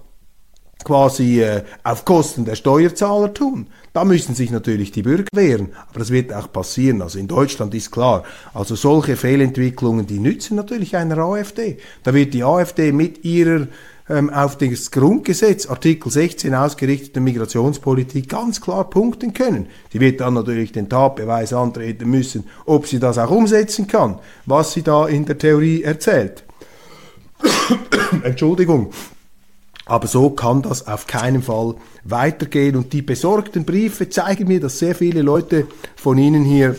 quasi 0.84 1.42
äh, 1.42 1.64
auf 1.84 2.06
Kosten 2.06 2.46
der 2.46 2.56
Steuerzahler 2.56 3.34
tun. 3.34 3.68
Da 3.94 4.06
müssen 4.06 4.36
sich 4.36 4.52
natürlich 4.52 4.92
die 4.92 5.04
Bürger 5.04 5.28
wehren, 5.34 5.70
aber 5.90 6.00
das 6.00 6.12
wird 6.12 6.34
auch 6.34 6.52
passieren. 6.52 7.02
Also 7.02 7.20
in 7.20 7.28
Deutschland 7.28 7.74
ist 7.74 7.92
klar, 7.92 8.24
also 8.54 8.76
solche 8.76 9.16
Fehlentwicklungen, 9.16 10.08
die 10.08 10.20
nützen 10.20 10.56
natürlich 10.56 10.96
einer 10.96 11.18
AfD. 11.20 11.78
Da 12.04 12.14
wird 12.14 12.34
die 12.34 12.44
AfD 12.44 12.92
mit 12.92 13.24
ihrer 13.24 13.68
ähm, 14.10 14.30
auf 14.30 14.58
das 14.58 14.92
Grundgesetz, 14.92 15.66
Artikel 15.68 16.12
16 16.12 16.54
ausgerichtete 16.54 17.20
Migrationspolitik 17.20 18.28
ganz 18.30 18.60
klar 18.60 18.90
punkten 18.90 19.34
können. 19.34 19.68
Sie 19.92 20.00
wird 20.00 20.22
dann 20.22 20.34
natürlich 20.34 20.72
den 20.72 20.90
Tatbeweis 20.90 21.54
antreten 21.54 22.10
müssen, 22.10 22.46
ob 22.66 22.88
sie 22.88 23.00
das 23.00 23.18
auch 23.18 23.32
umsetzen 23.32 23.88
kann, 23.88 24.20
was 24.46 24.74
sie 24.74 24.84
da 24.84 25.08
in 25.08 25.26
der 25.26 25.38
Theorie 25.38 25.84
erzählt. 25.84 26.44
Entschuldigung. 28.24 28.92
Aber 29.86 30.08
so 30.08 30.30
kann 30.30 30.62
das 30.62 30.88
auf 30.88 31.08
keinen 31.08 31.42
Fall 31.42 31.76
weitergehen. 32.06 32.78
Und 32.78 32.94
die 32.94 33.02
besorgten 33.02 33.66
Briefe 33.66 34.10
zeigen 34.10 34.48
mir, 34.48 34.62
dass 34.62 34.80
sehr 34.80 34.96
viele 34.96 35.22
Leute 35.22 35.68
von 35.96 36.18
Ihnen 36.18 36.44
hier 36.46 36.78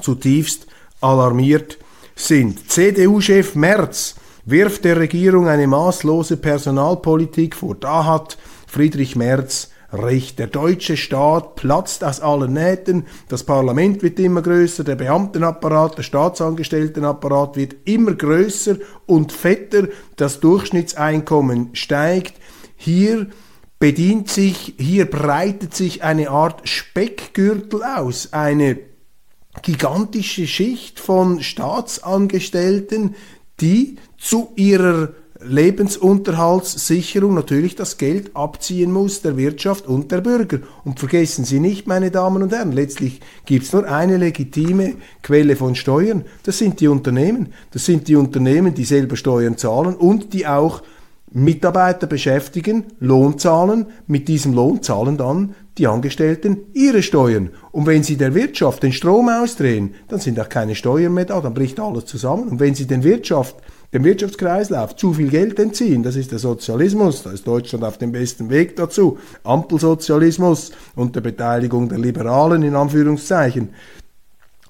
zutiefst 0.00 0.66
alarmiert 1.00 1.78
sind. 2.14 2.70
CDU-Chef 2.70 3.54
Merz 3.56 4.14
wirft 4.44 4.84
der 4.84 4.98
Regierung 4.98 5.48
eine 5.48 5.66
maßlose 5.66 6.36
Personalpolitik 6.36 7.56
vor. 7.56 7.74
Da 7.74 8.04
hat 8.04 8.38
Friedrich 8.66 9.16
Merz 9.16 9.70
recht. 9.92 10.38
Der 10.38 10.46
deutsche 10.46 10.96
Staat 10.96 11.56
platzt 11.56 12.04
aus 12.04 12.20
allen 12.20 12.52
Nähten, 12.52 13.06
das 13.28 13.44
Parlament 13.44 14.02
wird 14.02 14.18
immer 14.18 14.42
größer, 14.42 14.84
der 14.84 14.96
Beamtenapparat, 14.96 15.98
der 15.98 16.02
Staatsangestelltenapparat 16.02 17.56
wird 17.56 17.76
immer 17.84 18.14
größer 18.14 18.76
und 19.06 19.32
fetter, 19.32 19.88
das 20.16 20.40
Durchschnittseinkommen 20.40 21.70
steigt. 21.74 22.34
Hier 22.76 23.26
bedient 23.78 24.28
sich, 24.28 24.74
hier 24.78 25.10
breitet 25.10 25.74
sich 25.74 26.02
eine 26.02 26.30
Art 26.30 26.68
Speckgürtel 26.68 27.82
aus, 27.82 28.32
eine 28.32 28.78
gigantische 29.62 30.46
Schicht 30.46 31.00
von 31.00 31.42
Staatsangestellten, 31.42 33.16
die 33.60 33.96
zu 34.18 34.52
ihrer 34.56 35.10
Lebensunterhaltssicherung 35.42 37.34
natürlich 37.34 37.74
das 37.74 37.96
Geld 37.96 38.36
abziehen 38.36 38.92
muss 38.92 39.22
der 39.22 39.36
Wirtschaft 39.38 39.86
und 39.86 40.12
der 40.12 40.20
Bürger. 40.20 40.58
Und 40.84 40.98
vergessen 40.98 41.44
Sie 41.44 41.60
nicht, 41.60 41.86
meine 41.86 42.10
Damen 42.10 42.42
und 42.42 42.52
Herren, 42.52 42.72
letztlich 42.72 43.20
gibt 43.46 43.64
es 43.64 43.72
nur 43.72 43.86
eine 43.86 44.18
legitime 44.18 44.96
Quelle 45.22 45.56
von 45.56 45.74
Steuern. 45.74 46.24
Das 46.42 46.58
sind 46.58 46.80
die 46.80 46.88
Unternehmen. 46.88 47.54
Das 47.70 47.86
sind 47.86 48.08
die 48.08 48.16
Unternehmen, 48.16 48.74
die 48.74 48.84
selber 48.84 49.16
Steuern 49.16 49.56
zahlen 49.56 49.94
und 49.94 50.34
die 50.34 50.46
auch 50.46 50.82
Mitarbeiter 51.32 52.06
beschäftigen, 52.06 52.84
Lohn 52.98 53.38
zahlen. 53.38 53.86
Mit 54.06 54.28
diesem 54.28 54.52
Lohn 54.52 54.82
zahlen 54.82 55.16
dann 55.16 55.54
die 55.78 55.86
Angestellten 55.86 56.58
ihre 56.74 57.02
Steuern. 57.02 57.50
Und 57.70 57.86
wenn 57.86 58.02
sie 58.02 58.16
der 58.16 58.34
Wirtschaft 58.34 58.82
den 58.82 58.92
Strom 58.92 59.28
ausdrehen, 59.28 59.94
dann 60.08 60.20
sind 60.20 60.40
auch 60.40 60.48
keine 60.48 60.74
Steuern 60.74 61.14
mehr 61.14 61.26
da, 61.26 61.40
dann 61.40 61.54
bricht 61.54 61.78
alles 61.78 62.06
zusammen. 62.06 62.48
Und 62.48 62.60
wenn 62.60 62.74
sie 62.74 62.86
den 62.86 63.04
Wirtschaft, 63.04 63.56
dem 63.92 64.04
Wirtschaftskreislauf 64.04 64.96
zu 64.96 65.14
viel 65.14 65.28
Geld 65.28 65.58
entziehen, 65.58 66.02
das 66.02 66.16
ist 66.16 66.32
der 66.32 66.38
Sozialismus, 66.38 67.22
da 67.22 67.30
ist 67.30 67.46
Deutschland 67.46 67.84
auf 67.84 67.98
dem 67.98 68.12
besten 68.12 68.50
Weg 68.50 68.76
dazu, 68.76 69.18
Ampelsozialismus 69.44 70.72
unter 70.96 71.20
Beteiligung 71.20 71.88
der 71.88 71.98
Liberalen 71.98 72.62
in 72.62 72.74
Anführungszeichen, 72.74 73.70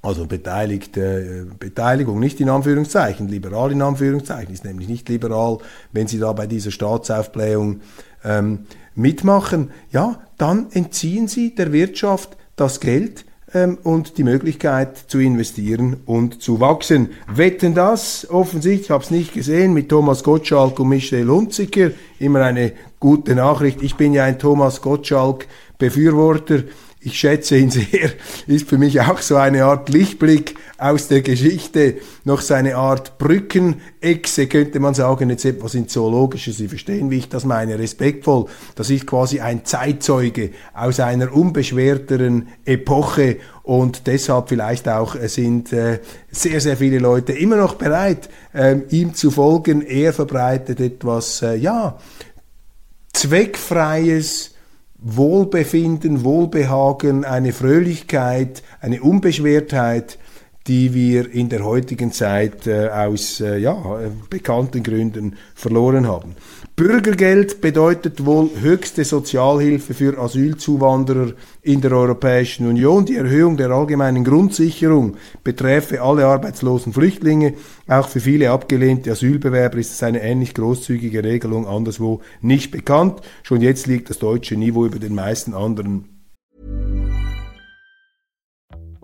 also 0.02 0.26
beteiligte 0.26 1.46
äh, 1.50 1.54
Beteiligung, 1.58 2.20
nicht 2.20 2.40
in 2.40 2.48
Anführungszeichen, 2.48 3.28
liberal 3.28 3.72
in 3.72 3.82
Anführungszeichen, 3.82 4.52
ist 4.52 4.64
nämlich 4.64 4.88
nicht 4.88 5.08
liberal, 5.08 5.58
wenn 5.92 6.06
Sie 6.06 6.18
da 6.18 6.32
bei 6.32 6.46
dieser 6.46 6.70
Staatsaufblähung 6.70 7.80
ähm, 8.24 8.60
mitmachen, 8.94 9.70
ja, 9.92 10.20
dann 10.38 10.66
entziehen 10.72 11.28
Sie 11.28 11.54
der 11.54 11.72
Wirtschaft 11.72 12.36
das 12.56 12.80
Geld 12.80 13.24
ähm, 13.52 13.78
und 13.82 14.16
die 14.16 14.24
Möglichkeit 14.24 14.96
zu 14.96 15.18
investieren 15.18 15.96
und 16.06 16.42
zu 16.42 16.60
wachsen. 16.60 17.10
Wetten 17.32 17.74
das? 17.74 18.28
Offensichtlich, 18.30 18.86
ich 18.86 18.90
habe 18.90 19.04
es 19.04 19.10
nicht 19.10 19.34
gesehen, 19.34 19.74
mit 19.74 19.88
Thomas 19.88 20.22
Gottschalk 20.22 20.78
und 20.80 20.88
Michel 20.88 21.28
Hunziker. 21.28 21.90
Immer 22.18 22.42
eine 22.42 22.72
gute 23.00 23.34
Nachricht. 23.34 23.82
Ich 23.82 23.96
bin 23.96 24.14
ja 24.14 24.24
ein 24.24 24.38
Thomas 24.38 24.80
Gottschalk 24.80 25.46
Befürworter 25.78 26.62
ich 27.02 27.18
schätze 27.18 27.56
ihn 27.56 27.70
sehr, 27.70 28.10
ist 28.46 28.68
für 28.68 28.78
mich 28.78 29.00
auch 29.00 29.18
so 29.18 29.36
eine 29.36 29.64
Art 29.64 29.88
Lichtblick 29.88 30.56
aus 30.76 31.08
der 31.08 31.22
Geschichte, 31.22 31.96
noch 32.24 32.40
so 32.40 32.54
eine 32.54 32.76
Art 32.76 33.18
Brückenechse, 33.18 34.46
könnte 34.46 34.80
man 34.80 34.94
sagen, 34.94 35.30
jetzt 35.30 35.44
etwas 35.44 35.74
in 35.74 35.88
Zoologisches. 35.88 36.58
Sie 36.58 36.68
verstehen, 36.68 37.10
wie 37.10 37.18
ich 37.18 37.28
das 37.28 37.44
meine, 37.44 37.78
respektvoll. 37.78 38.46
Das 38.74 38.90
ist 38.90 39.06
quasi 39.06 39.40
ein 39.40 39.64
Zeitzeuge 39.64 40.50
aus 40.74 41.00
einer 41.00 41.32
unbeschwerteren 41.34 42.48
Epoche 42.64 43.38
und 43.62 44.06
deshalb 44.06 44.48
vielleicht 44.48 44.88
auch 44.88 45.16
sind 45.16 45.72
äh, 45.72 46.00
sehr, 46.30 46.60
sehr 46.60 46.76
viele 46.76 46.98
Leute 46.98 47.32
immer 47.32 47.56
noch 47.56 47.74
bereit, 47.74 48.28
äh, 48.52 48.76
ihm 48.90 49.14
zu 49.14 49.30
folgen. 49.30 49.82
Er 49.82 50.12
verbreitet 50.12 50.80
etwas, 50.80 51.42
äh, 51.42 51.56
ja, 51.56 51.98
zweckfreies, 53.12 54.54
Wohlbefinden, 55.02 56.24
Wohlbehagen, 56.24 57.24
eine 57.24 57.52
Fröhlichkeit, 57.52 58.62
eine 58.80 59.02
Unbeschwertheit, 59.02 60.18
die 60.70 60.94
wir 60.94 61.34
in 61.34 61.48
der 61.48 61.64
heutigen 61.64 62.12
Zeit 62.12 62.68
äh, 62.68 62.90
aus 62.90 63.40
äh, 63.40 63.58
ja, 63.58 63.98
bekannten 64.30 64.84
Gründen 64.84 65.34
verloren 65.52 66.06
haben. 66.06 66.36
Bürgergeld 66.76 67.60
bedeutet 67.60 68.24
wohl 68.24 68.50
höchste 68.60 69.04
Sozialhilfe 69.04 69.94
für 69.94 70.16
Asylzuwanderer 70.16 71.32
in 71.62 71.80
der 71.80 71.90
Europäischen 71.90 72.68
Union. 72.68 73.04
Die 73.04 73.16
Erhöhung 73.16 73.56
der 73.56 73.70
allgemeinen 73.70 74.22
Grundsicherung 74.22 75.16
beträfe 75.42 76.02
alle 76.02 76.26
arbeitslosen 76.26 76.92
Flüchtlinge. 76.92 77.54
Auch 77.88 78.06
für 78.06 78.20
viele 78.20 78.52
abgelehnte 78.52 79.10
Asylbewerber 79.10 79.78
ist 79.78 79.90
es 79.90 80.04
eine 80.04 80.22
ähnlich 80.22 80.54
großzügige 80.54 81.24
Regelung 81.24 81.66
anderswo 81.66 82.20
nicht 82.42 82.70
bekannt. 82.70 83.22
Schon 83.42 83.60
jetzt 83.60 83.88
liegt 83.88 84.08
das 84.08 84.20
deutsche 84.20 84.56
Niveau 84.56 84.86
über 84.86 85.00
den 85.00 85.16
meisten 85.16 85.52
anderen 85.52 86.19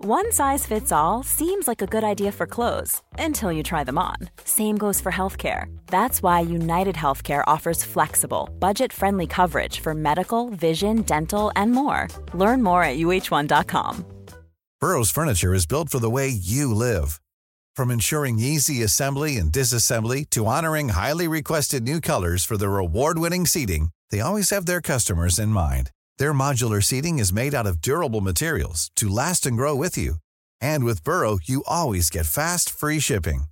One 0.09 0.31
size 0.31 0.65
fits 0.65 0.93
all 0.93 1.21
seems 1.21 1.67
like 1.67 1.81
a 1.81 1.85
good 1.85 2.05
idea 2.05 2.31
for 2.31 2.47
clothes 2.47 3.01
until 3.19 3.51
you 3.51 3.61
try 3.61 3.83
them 3.83 3.97
on. 3.97 4.15
Same 4.45 4.77
goes 4.77 5.01
for 5.01 5.11
healthcare. 5.11 5.65
That's 5.87 6.23
why 6.23 6.39
United 6.39 6.95
Healthcare 6.95 7.43
offers 7.45 7.83
flexible, 7.83 8.49
budget 8.57 8.93
friendly 8.93 9.27
coverage 9.27 9.81
for 9.81 9.93
medical, 9.93 10.49
vision, 10.51 11.01
dental, 11.01 11.51
and 11.57 11.73
more. 11.73 12.07
Learn 12.33 12.63
more 12.63 12.83
at 12.85 12.99
uh1.com. 12.99 14.05
Burrow's 14.79 15.11
Furniture 15.11 15.53
is 15.53 15.65
built 15.65 15.89
for 15.89 15.99
the 15.99 16.09
way 16.09 16.29
you 16.29 16.73
live. 16.73 17.19
From 17.75 17.91
ensuring 17.91 18.39
easy 18.39 18.83
assembly 18.83 19.35
and 19.35 19.51
disassembly 19.51 20.23
to 20.29 20.45
honoring 20.45 20.89
highly 20.89 21.27
requested 21.27 21.83
new 21.83 21.99
colors 21.99 22.45
for 22.45 22.55
their 22.55 22.77
award 22.77 23.19
winning 23.19 23.45
seating, 23.45 23.89
they 24.09 24.21
always 24.21 24.51
have 24.51 24.67
their 24.67 24.79
customers 24.79 25.37
in 25.37 25.49
mind. 25.49 25.91
Their 26.19 26.33
modular 26.33 26.83
seating 26.83 27.17
is 27.19 27.33
made 27.33 27.53
out 27.55 27.67
of 27.67 27.81
durable 27.81 28.21
materials 28.21 28.91
to 28.95 29.07
last 29.07 29.45
and 29.45 29.57
grow 29.57 29.75
with 29.75 29.97
you. 29.97 30.15
And 30.61 30.83
with 30.83 31.03
Burrow, 31.03 31.39
you 31.43 31.63
always 31.67 32.09
get 32.09 32.25
fast, 32.27 32.69
free 32.69 32.99
shipping. 32.99 33.45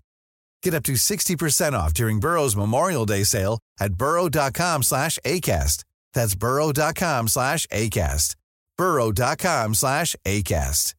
Get 0.63 0.74
up 0.74 0.84
to 0.84 0.93
60% 0.93 1.74
off 1.74 1.93
during 1.93 2.19
Burrow's 2.19 2.55
Memorial 2.55 3.05
Day 3.05 3.24
sale 3.24 3.60
at 3.79 3.95
burrow.com 3.95 4.84
slash 4.84 5.19
ACAST. 5.25 5.84
That's 6.13 6.36
burrow.com 6.36 7.27
slash 7.27 7.67
ACAST. 7.67 8.36
burrow.com 8.77 9.74
slash 9.75 10.15
ACAST. 10.25 10.95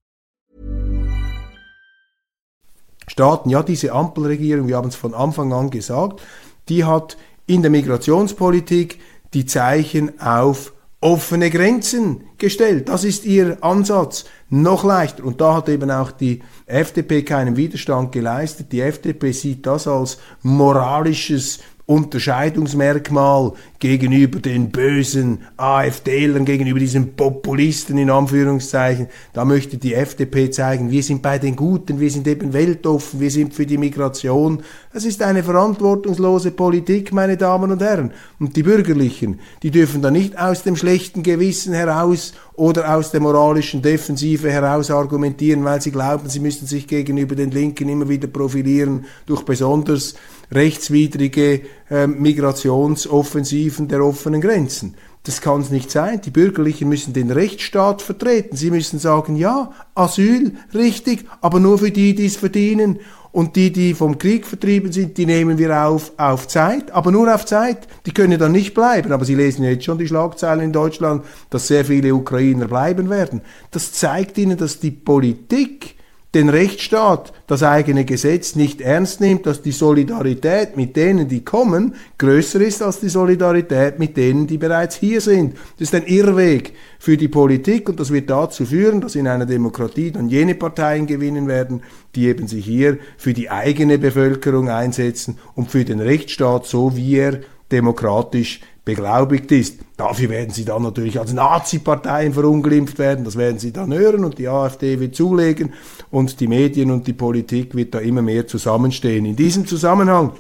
Staaten, 3.09 3.51
ja, 3.51 3.63
diese 3.63 3.93
Ampelregierung, 3.93 4.67
wir 4.67 4.77
haben 4.77 4.89
es 4.89 4.97
von 4.97 5.15
Anfang 5.15 5.53
an 5.53 5.71
gesagt, 5.71 6.21
die 6.69 6.85
hat 6.85 7.17
in 7.47 7.63
der 7.63 7.71
Migrationspolitik 7.71 9.01
die 9.33 9.47
Zeichen 9.47 10.21
auf 10.21 10.73
offene 11.07 11.51
Grenzen 11.51 12.25
gestellt. 12.37 12.89
Das 12.89 13.05
ist 13.05 13.25
ihr 13.25 13.59
Ansatz. 13.63 14.25
Noch 14.51 14.83
leichter. 14.83 15.25
Und 15.25 15.41
da 15.41 15.55
hat 15.55 15.69
eben 15.69 15.89
auch 15.89 16.11
die 16.11 16.43
FDP 16.67 17.23
keinen 17.23 17.57
Widerstand 17.57 18.11
geleistet. 18.11 18.73
Die 18.73 18.81
FDP 18.81 19.31
sieht 19.31 19.67
das 19.67 19.87
als 19.87 20.19
moralisches 20.43 21.61
Unterscheidungsmerkmal 21.87 23.53
gegenüber 23.79 24.41
den 24.41 24.71
bösen 24.71 25.43
AfDlern, 25.57 26.45
gegenüber 26.45 26.81
diesen 26.81 27.15
Populisten 27.15 27.97
in 27.97 28.11
Anführungszeichen. 28.11 29.07
Da 29.33 29.45
möchte 29.45 29.79
die 29.79 29.95
FDP 29.95 30.51
zeigen, 30.51 30.91
wir 30.91 31.05
sind 31.05 31.23
bei 31.23 31.39
den 31.39 31.55
Guten, 31.55 32.01
wir 32.01 32.11
sind 32.11 32.27
eben 32.27 32.53
weltoffen, 32.53 33.21
wir 33.21 33.31
sind 33.31 33.55
für 33.55 33.67
die 33.67 33.79
Migration. 33.79 34.65
Das 34.93 35.05
ist 35.05 35.23
eine 35.23 35.45
verantwortungslose 35.45 36.51
Politik, 36.51 37.13
meine 37.13 37.37
Damen 37.37 37.71
und 37.71 37.81
Herren. 37.81 38.13
Und 38.41 38.57
die 38.57 38.65
Bürgerlichen, 38.65 39.39
die 39.63 39.71
dürfen 39.71 40.03
da 40.03 40.11
nicht 40.11 40.37
aus 40.37 40.65
dem 40.65 40.75
schlechten 40.75 41.23
Gewissen 41.23 41.73
heraus 41.73 42.33
oder 42.55 42.97
aus 42.97 43.13
der 43.13 43.21
moralischen 43.21 43.83
Defensive 43.83 44.51
heraus 44.51 44.91
argumentieren, 44.91 45.63
weil 45.65 45.81
sie 45.81 45.93
glauben, 45.93 46.29
sie 46.29 46.41
müssten 46.41 46.67
sich 46.67 46.89
gegenüber 46.89 47.37
den 47.37 47.53
Linken 47.53 47.89
immer 47.89 48.09
wieder 48.09 48.27
profilieren 48.27 49.05
durch 49.27 49.43
besonders 49.43 50.17
rechtswidrige 50.53 51.63
äh, 51.91 52.07
Migrationsoffensiven 52.07 53.89
der 53.89 54.05
offenen 54.05 54.41
Grenzen. 54.41 54.95
Das 55.27 55.41
kann 55.41 55.61
es 55.61 55.71
nicht 55.71 55.91
sein. 55.91 56.21
Die 56.21 56.31
Bürgerlichen 56.31 56.89
müssen 56.89 57.13
den 57.13 57.33
Rechtsstaat 57.33 58.01
vertreten. 58.01 58.57
Sie 58.57 58.71
müssen 58.71 59.01
sagen, 59.01 59.35
ja, 59.35 59.73
Asyl, 59.97 60.53
richtig, 60.73 61.25
aber 61.41 61.59
nur 61.59 61.79
für 61.79 61.91
die, 61.91 62.15
die 62.15 62.27
es 62.27 62.37
verdienen. 62.37 63.01
Und 63.33 63.57
die, 63.57 63.73
die 63.73 63.93
vom 63.93 64.17
Krieg 64.19 64.47
vertrieben 64.47 64.93
sind, 64.93 65.19
die 65.19 65.27
nehmen 65.27 65.59
wir 65.59 65.85
auf, 65.85 66.13
auf 66.17 66.49
Zeit, 66.49 66.93
aber 66.93 67.11
nur 67.11 67.35
auf 67.35 67.45
Zeit. 67.45 67.89
Die 68.07 68.13
können 68.13 68.39
dann 68.39 68.53
nicht 68.53 68.73
bleiben. 68.73 69.13
Aber 69.13 69.25
Sie 69.25 69.35
lesen 69.35 69.65
jetzt 69.65 69.85
schon 69.85 69.99
die 69.99 70.07
Schlagzeilen 70.07 70.65
in 70.65 70.73
Deutschland, 70.73 71.25
dass 71.51 71.67
sehr 71.67 71.85
viele 71.85 72.15
Ukrainer 72.15 72.67
bleiben 72.69 73.11
werden. 73.11 73.43
Das 73.73 73.93
zeigt 73.93 74.39
Ihnen, 74.39 74.57
dass 74.57 74.79
die 74.79 74.93
Politik 74.93 75.96
den 76.37 76.51
Rechtsstaat, 76.51 77.33
das 77.47 77.63
eigene 77.63 78.05
Gesetz 78.05 78.57
nicht 78.57 78.83
ernst 78.83 79.23
nimmt, 79.23 79.47
dass 79.47 79.63
die 79.63 79.73
Solidarität 79.73 80.77
mit 80.77 80.95
denen, 80.95 81.29
die 81.29 81.43
kommen, 81.43 81.95
größer 82.19 82.61
ist 82.61 82.83
als 82.83 83.01
die 83.01 83.09
Solidarität 83.09 83.99
mit 83.99 84.19
denen, 84.19 84.47
die 84.47 84.59
bereits 84.59 84.97
hier 84.97 85.23
sind. 85.23 85.55
Das 85.79 85.89
ist 85.89 85.95
ein 85.95 86.05
Irrweg 86.05 86.75
für 86.99 87.17
die 87.17 87.29
Politik 87.29 87.89
und 87.89 87.99
das 87.99 88.13
wird 88.13 88.29
dazu 88.29 88.67
führen, 88.67 89.01
dass 89.01 89.15
in 89.15 89.27
einer 89.27 89.47
Demokratie 89.47 90.11
dann 90.11 90.29
jene 90.29 90.55
Parteien 90.55 91.07
gewinnen 91.07 91.49
werden, 91.49 91.83
die 92.15 92.27
eben 92.27 92.47
sich 92.47 92.67
hier 92.67 92.99
für 93.17 93.33
die 93.33 93.51
eigene 93.51 93.97
Bevölkerung 93.99 94.69
einsetzen 94.69 95.39
und 95.55 95.71
für 95.71 95.87
den 95.87 96.01
Rechtsstaat, 96.01 96.67
so 96.67 96.97
wie 96.97 97.17
er 97.17 97.41
demokratisch 97.73 98.61
beglaubigt 98.87 99.51
ist. 99.51 99.81
Dafür 99.97 100.31
werden 100.31 100.51
sie 100.51 100.65
dann 100.65 100.83
natürlich 100.83 101.19
als 101.19 101.33
Nazi-Parteien 101.33 102.33
verunglimpft 102.33 102.99
werden, 102.99 103.25
das 103.25 103.37
werden 103.37 103.59
sie 103.59 103.73
dann 103.73 103.93
hören 103.93 104.25
und 104.25 104.39
die 104.39 104.49
AfD 104.49 105.01
wird 105.01 105.17
zulegen 105.17 105.73
und 106.17 106.41
die 106.41 106.49
Medien 106.49 106.91
und 106.91 107.07
die 107.07 107.13
Politik 107.13 107.75
wird 107.75 107.95
da 107.95 107.99
immer 107.99 108.23
mehr 108.23 108.47
zusammenstehen. 108.47 109.27
In 109.27 109.37
diesem 109.37 109.67
Zusammenhang 109.67 110.33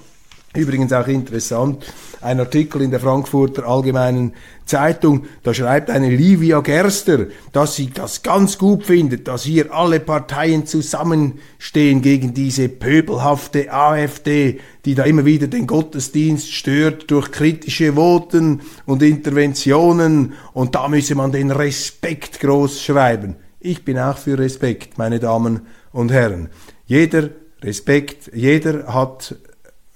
Übrigens 0.54 0.90
auch 0.94 1.06
interessant, 1.06 1.84
ein 2.22 2.40
Artikel 2.40 2.80
in 2.80 2.90
der 2.90 2.98
Frankfurter 2.98 3.68
Allgemeinen 3.68 4.32
Zeitung, 4.64 5.26
da 5.42 5.52
schreibt 5.52 5.90
eine 5.90 6.08
Livia 6.08 6.60
Gerster, 6.60 7.26
dass 7.52 7.76
sie 7.76 7.90
das 7.90 8.22
ganz 8.22 8.56
gut 8.56 8.84
findet, 8.84 9.28
dass 9.28 9.42
hier 9.42 9.70
alle 9.70 10.00
Parteien 10.00 10.64
zusammenstehen 10.64 12.00
gegen 12.00 12.32
diese 12.32 12.70
pöbelhafte 12.70 13.70
AfD, 13.70 14.60
die 14.86 14.94
da 14.94 15.02
immer 15.02 15.26
wieder 15.26 15.46
den 15.46 15.66
Gottesdienst 15.66 16.50
stört 16.50 17.10
durch 17.10 17.30
kritische 17.32 17.96
Voten 17.96 18.62
und 18.86 19.02
Interventionen 19.02 20.32
und 20.54 20.74
da 20.74 20.88
müsse 20.88 21.14
man 21.14 21.32
den 21.32 21.50
Respekt 21.50 22.40
groß 22.40 22.80
schreiben. 22.80 23.36
Ich 23.66 23.84
bin 23.84 23.98
auch 23.98 24.16
für 24.16 24.38
Respekt, 24.38 24.96
meine 24.96 25.18
Damen 25.18 25.62
und 25.90 26.12
Herren. 26.12 26.50
Jeder 26.86 27.30
Respekt, 27.60 28.30
jeder 28.32 28.94
hat 28.94 29.34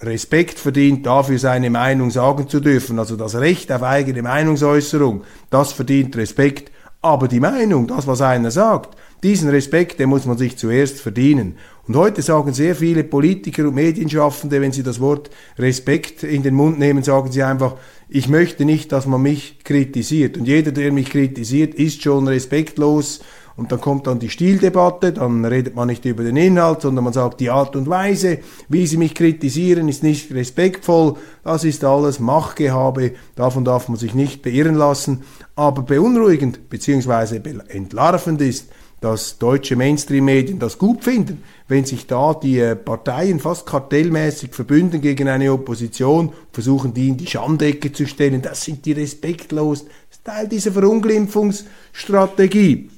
Respekt 0.00 0.58
verdient, 0.58 1.06
dafür 1.06 1.38
seine 1.38 1.70
Meinung 1.70 2.10
sagen 2.10 2.48
zu 2.48 2.58
dürfen. 2.58 2.98
Also 2.98 3.14
das 3.14 3.36
Recht 3.36 3.70
auf 3.70 3.84
eigene 3.84 4.22
Meinungsäußerung, 4.22 5.22
das 5.50 5.72
verdient 5.72 6.16
Respekt. 6.16 6.72
Aber 7.00 7.28
die 7.28 7.38
Meinung, 7.38 7.86
das, 7.86 8.08
was 8.08 8.20
einer 8.22 8.50
sagt, 8.50 8.96
diesen 9.22 9.48
Respekt, 9.48 10.00
den 10.00 10.08
muss 10.08 10.26
man 10.26 10.36
sich 10.36 10.58
zuerst 10.58 11.00
verdienen. 11.00 11.56
Und 11.86 11.94
heute 11.94 12.22
sagen 12.22 12.52
sehr 12.52 12.74
viele 12.74 13.04
Politiker 13.04 13.68
und 13.68 13.74
Medienschaffende, 13.74 14.60
wenn 14.60 14.72
sie 14.72 14.82
das 14.82 14.98
Wort 14.98 15.30
Respekt 15.58 16.24
in 16.24 16.42
den 16.42 16.54
Mund 16.54 16.80
nehmen, 16.80 17.04
sagen 17.04 17.30
sie 17.30 17.44
einfach, 17.44 17.76
ich 18.08 18.28
möchte 18.28 18.64
nicht, 18.64 18.90
dass 18.90 19.06
man 19.06 19.22
mich 19.22 19.62
kritisiert. 19.62 20.36
Und 20.36 20.46
jeder, 20.46 20.72
der 20.72 20.90
mich 20.90 21.10
kritisiert, 21.10 21.74
ist 21.74 22.02
schon 22.02 22.26
respektlos 22.26 23.20
und 23.56 23.72
dann 23.72 23.80
kommt 23.80 24.06
dann 24.06 24.18
die 24.18 24.30
Stildebatte, 24.30 25.12
dann 25.12 25.44
redet 25.44 25.74
man 25.74 25.88
nicht 25.88 26.04
über 26.04 26.24
den 26.24 26.36
Inhalt, 26.36 26.82
sondern 26.82 27.04
man 27.04 27.12
sagt, 27.12 27.40
die 27.40 27.50
Art 27.50 27.76
und 27.76 27.88
Weise, 27.88 28.38
wie 28.68 28.86
sie 28.86 28.96
mich 28.96 29.14
kritisieren, 29.14 29.88
ist 29.88 30.02
nicht 30.02 30.32
respektvoll. 30.32 31.14
Das 31.44 31.64
ist 31.64 31.84
alles 31.84 32.20
Machtgehabe, 32.20 33.12
davon 33.34 33.64
darf 33.64 33.88
man 33.88 33.98
sich 33.98 34.14
nicht 34.14 34.42
beirren 34.42 34.76
lassen. 34.76 35.24
Aber 35.56 35.82
beunruhigend 35.82 36.70
bzw. 36.70 37.40
entlarvend 37.68 38.40
ist, 38.40 38.68
dass 39.00 39.38
deutsche 39.38 39.76
Mainstream-Medien 39.76 40.58
das 40.58 40.78
gut 40.78 41.04
finden, 41.04 41.42
wenn 41.68 41.86
sich 41.86 42.06
da 42.06 42.34
die 42.34 42.60
äh, 42.60 42.76
Parteien 42.76 43.40
fast 43.40 43.64
kartellmäßig 43.66 44.54
verbünden 44.54 45.00
gegen 45.00 45.26
eine 45.28 45.50
Opposition, 45.52 46.34
versuchen 46.52 46.92
die 46.92 47.08
in 47.08 47.16
die 47.16 47.26
Schandecke 47.26 47.92
zu 47.92 48.06
stellen. 48.06 48.42
Das 48.42 48.62
sind 48.62 48.84
die 48.84 48.92
respektlos. 48.92 49.84
Das 49.84 49.94
ist 50.10 50.24
Teil 50.24 50.48
dieser 50.48 50.72
Verunglimpfungsstrategie 50.72 52.90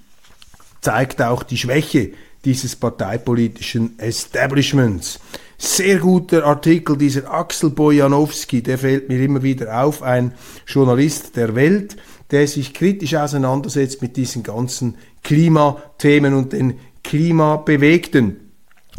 zeigt 0.83 1.23
auch 1.23 1.43
die 1.43 1.57
Schwäche 1.57 2.11
dieses 2.45 2.77
parteipolitischen 2.77 3.99
Establishments. 3.99 5.21
Sehr 5.57 5.99
guter 5.99 6.45
Artikel 6.45 6.99
dieser 6.99 7.33
Axel 7.33 7.71
Bojanowski, 7.71 8.63
der 8.63 8.79
fällt 8.79 9.09
mir 9.09 9.21
immer 9.21 9.45
wieder 9.45 9.81
auf, 9.83 10.03
ein 10.03 10.35
Journalist 10.67 11.37
der 11.37 11.55
Welt, 11.55 11.97
der 12.33 12.49
sich 12.49 12.75
kritisch 12.75 13.15
auseinandersetzt 13.15 14.03
mit 14.03 14.17
diesen 14.17 14.43
ganzen 14.43 14.97
Klimathemen 15.23 16.35
und 16.35 16.53
den 16.53 16.81
Klimabewegten. 17.05 18.39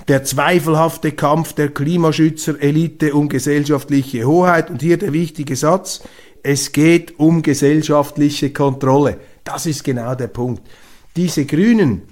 Der 0.07 0.23
zweifelhafte 0.23 1.11
Kampf 1.11 1.51
der 1.53 1.69
Klimaschützer-Elite 1.69 3.13
um 3.13 3.27
gesellschaftliche 3.27 4.25
Hoheit 4.25 4.69
und 4.69 4.81
hier 4.81 4.97
der 4.97 5.11
wichtige 5.11 5.57
Satz, 5.57 6.01
es 6.43 6.71
geht 6.71 7.19
um 7.19 7.41
gesellschaftliche 7.41 8.53
Kontrolle. 8.53 9.17
Das 9.43 9.65
ist 9.65 9.83
genau 9.83 10.15
der 10.15 10.27
Punkt 10.27 10.61
diese 11.15 11.45
Grünen 11.45 12.03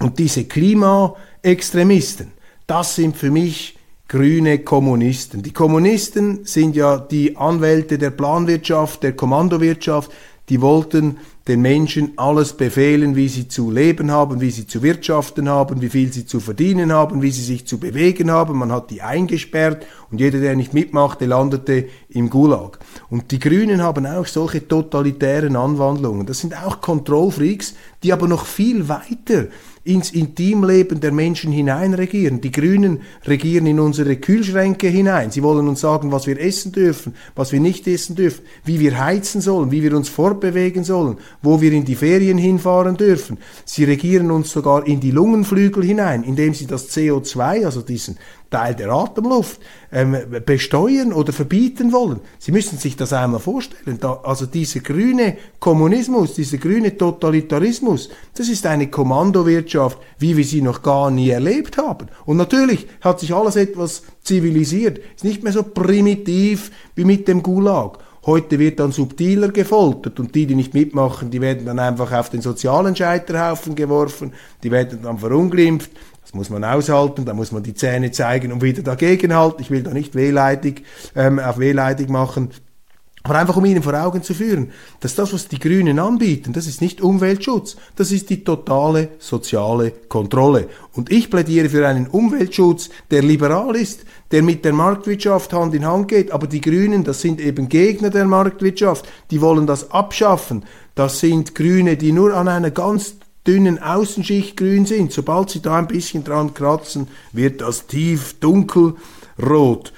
und 0.00 0.18
diese 0.18 0.44
Klima 0.44 1.14
Extremisten, 1.42 2.32
das 2.66 2.96
sind 2.96 3.16
für 3.16 3.30
mich 3.30 3.76
grüne 4.08 4.60
Kommunisten. 4.60 5.42
Die 5.42 5.52
Kommunisten 5.52 6.44
sind 6.44 6.76
ja 6.76 6.98
die 6.98 7.36
Anwälte 7.36 7.98
der 7.98 8.10
Planwirtschaft, 8.10 9.02
der 9.02 9.14
Kommandowirtschaft, 9.14 10.10
die 10.48 10.60
wollten 10.60 11.18
den 11.46 11.60
Menschen 11.60 12.12
alles 12.16 12.54
befehlen, 12.54 13.16
wie 13.16 13.28
sie 13.28 13.48
zu 13.48 13.70
leben 13.70 14.10
haben, 14.10 14.40
wie 14.40 14.50
sie 14.50 14.66
zu 14.66 14.82
wirtschaften 14.82 15.48
haben, 15.48 15.82
wie 15.82 15.90
viel 15.90 16.10
sie 16.10 16.24
zu 16.24 16.40
verdienen 16.40 16.90
haben, 16.90 17.20
wie 17.20 17.30
sie 17.30 17.42
sich 17.42 17.66
zu 17.66 17.78
bewegen 17.78 18.30
haben. 18.30 18.58
Man 18.58 18.72
hat 18.72 18.90
die 18.90 19.02
eingesperrt 19.02 19.86
und 20.10 20.20
jeder, 20.20 20.40
der 20.40 20.56
nicht 20.56 20.72
mitmachte, 20.72 21.26
landete 21.26 21.88
im 22.08 22.30
Gulag. 22.30 22.78
Und 23.10 23.30
die 23.30 23.38
Grünen 23.38 23.82
haben 23.82 24.06
auch 24.06 24.26
solche 24.26 24.66
totalitären 24.66 25.54
Anwandlungen. 25.54 26.24
Das 26.24 26.38
sind 26.38 26.56
auch 26.56 26.80
Kontrollfreaks, 26.80 27.74
die 28.02 28.14
aber 28.14 28.26
noch 28.26 28.46
viel 28.46 28.88
weiter 28.88 29.48
ins 29.84 30.10
Intimleben 30.12 31.00
der 31.00 31.12
Menschen 31.12 31.52
hinein 31.52 31.92
regieren. 31.92 32.40
Die 32.40 32.50
Grünen 32.50 33.02
regieren 33.26 33.66
in 33.66 33.78
unsere 33.78 34.16
Kühlschränke 34.16 34.88
hinein. 34.88 35.30
Sie 35.30 35.42
wollen 35.42 35.68
uns 35.68 35.80
sagen, 35.80 36.10
was 36.10 36.26
wir 36.26 36.40
essen 36.40 36.72
dürfen, 36.72 37.14
was 37.34 37.52
wir 37.52 37.60
nicht 37.60 37.86
essen 37.86 38.16
dürfen, 38.16 38.44
wie 38.64 38.80
wir 38.80 38.98
heizen 38.98 39.42
sollen, 39.42 39.70
wie 39.70 39.82
wir 39.82 39.94
uns 39.94 40.08
fortbewegen 40.08 40.84
sollen, 40.84 41.18
wo 41.42 41.60
wir 41.60 41.70
in 41.72 41.84
die 41.84 41.96
Ferien 41.96 42.38
hinfahren 42.38 42.96
dürfen. 42.96 43.36
Sie 43.66 43.84
regieren 43.84 44.30
uns 44.30 44.50
sogar 44.50 44.86
in 44.86 45.00
die 45.00 45.10
Lungenflügel 45.10 45.84
hinein, 45.84 46.22
indem 46.24 46.54
sie 46.54 46.66
das 46.66 46.88
CO2, 46.88 47.66
also 47.66 47.82
diesen 47.82 48.16
Teil 48.54 48.76
der 48.76 48.90
Atemluft 48.90 49.60
ähm, 49.90 50.16
besteuern 50.46 51.12
oder 51.12 51.32
verbieten 51.32 51.92
wollen. 51.92 52.20
Sie 52.38 52.52
müssen 52.52 52.78
sich 52.78 52.96
das 52.96 53.12
einmal 53.12 53.40
vorstellen. 53.40 53.98
Da, 54.00 54.20
also 54.22 54.46
dieser 54.46 54.78
grüne 54.80 55.36
Kommunismus, 55.58 56.34
dieser 56.34 56.58
grüne 56.58 56.96
Totalitarismus, 56.96 58.10
das 58.36 58.48
ist 58.48 58.64
eine 58.64 58.88
Kommandowirtschaft, 58.88 59.73
wie 60.18 60.36
wir 60.36 60.44
sie 60.44 60.62
noch 60.62 60.82
gar 60.82 61.10
nie 61.10 61.30
erlebt 61.30 61.78
haben. 61.78 62.08
Und 62.24 62.36
natürlich 62.36 62.86
hat 63.00 63.20
sich 63.20 63.34
alles 63.34 63.56
etwas 63.56 64.02
zivilisiert, 64.22 64.98
ist 65.14 65.24
nicht 65.24 65.42
mehr 65.42 65.52
so 65.52 65.62
primitiv 65.62 66.70
wie 66.94 67.04
mit 67.04 67.28
dem 67.28 67.42
Gulag. 67.42 67.98
Heute 68.26 68.58
wird 68.58 68.80
dann 68.80 68.92
subtiler 68.92 69.48
gefoltert 69.48 70.18
und 70.18 70.34
die, 70.34 70.46
die 70.46 70.54
nicht 70.54 70.72
mitmachen, 70.72 71.30
die 71.30 71.42
werden 71.42 71.66
dann 71.66 71.78
einfach 71.78 72.10
auf 72.12 72.30
den 72.30 72.40
sozialen 72.40 72.96
Scheiterhaufen 72.96 73.74
geworfen, 73.74 74.32
die 74.62 74.70
werden 74.70 75.00
dann 75.02 75.18
verunglimpft, 75.18 75.90
muss 76.34 76.50
man 76.50 76.64
aushalten, 76.64 77.24
da 77.24 77.32
muss 77.32 77.52
man 77.52 77.62
die 77.62 77.74
Zähne 77.74 78.10
zeigen 78.10 78.52
und 78.52 78.62
wieder 78.62 78.82
dagegenhalten. 78.82 79.60
Ich 79.60 79.70
will 79.70 79.82
da 79.82 79.92
nicht 79.92 80.14
wehleidig, 80.14 80.82
ähm, 81.14 81.38
auf 81.38 81.58
wehleidig 81.58 82.08
machen. 82.08 82.50
Aber 83.26 83.38
einfach 83.38 83.56
um 83.56 83.64
Ihnen 83.64 83.82
vor 83.82 83.94
Augen 83.94 84.22
zu 84.22 84.34
führen, 84.34 84.70
dass 85.00 85.14
das, 85.14 85.32
was 85.32 85.48
die 85.48 85.58
Grünen 85.58 85.98
anbieten, 85.98 86.52
das 86.52 86.66
ist 86.66 86.82
nicht 86.82 87.00
Umweltschutz, 87.00 87.76
das 87.96 88.12
ist 88.12 88.28
die 88.28 88.44
totale 88.44 89.08
soziale 89.18 89.92
Kontrolle. 90.10 90.68
Und 90.92 91.10
ich 91.10 91.30
plädiere 91.30 91.70
für 91.70 91.88
einen 91.88 92.06
Umweltschutz, 92.06 92.90
der 93.10 93.22
liberal 93.22 93.76
ist, 93.76 94.04
der 94.30 94.42
mit 94.42 94.62
der 94.66 94.74
Marktwirtschaft 94.74 95.54
Hand 95.54 95.74
in 95.74 95.86
Hand 95.86 96.08
geht. 96.08 96.32
Aber 96.32 96.46
die 96.46 96.60
Grünen, 96.60 97.02
das 97.02 97.22
sind 97.22 97.40
eben 97.40 97.70
Gegner 97.70 98.10
der 98.10 98.26
Marktwirtschaft, 98.26 99.08
die 99.30 99.40
wollen 99.40 99.66
das 99.66 99.90
abschaffen. 99.90 100.66
Das 100.94 101.20
sind 101.20 101.54
Grüne, 101.54 101.96
die 101.96 102.12
nur 102.12 102.36
an 102.36 102.46
einer 102.46 102.70
ganz 102.70 103.16
dünnen 103.46 103.78
Außenschicht 103.78 104.54
grün 104.54 104.84
sind. 104.84 105.12
Sobald 105.12 105.48
sie 105.48 105.62
da 105.62 105.78
ein 105.78 105.86
bisschen 105.86 106.24
dran 106.24 106.52
kratzen, 106.52 107.08
wird 107.32 107.62
das 107.62 107.86
tief 107.86 108.38
dunkelrot. 108.40 109.94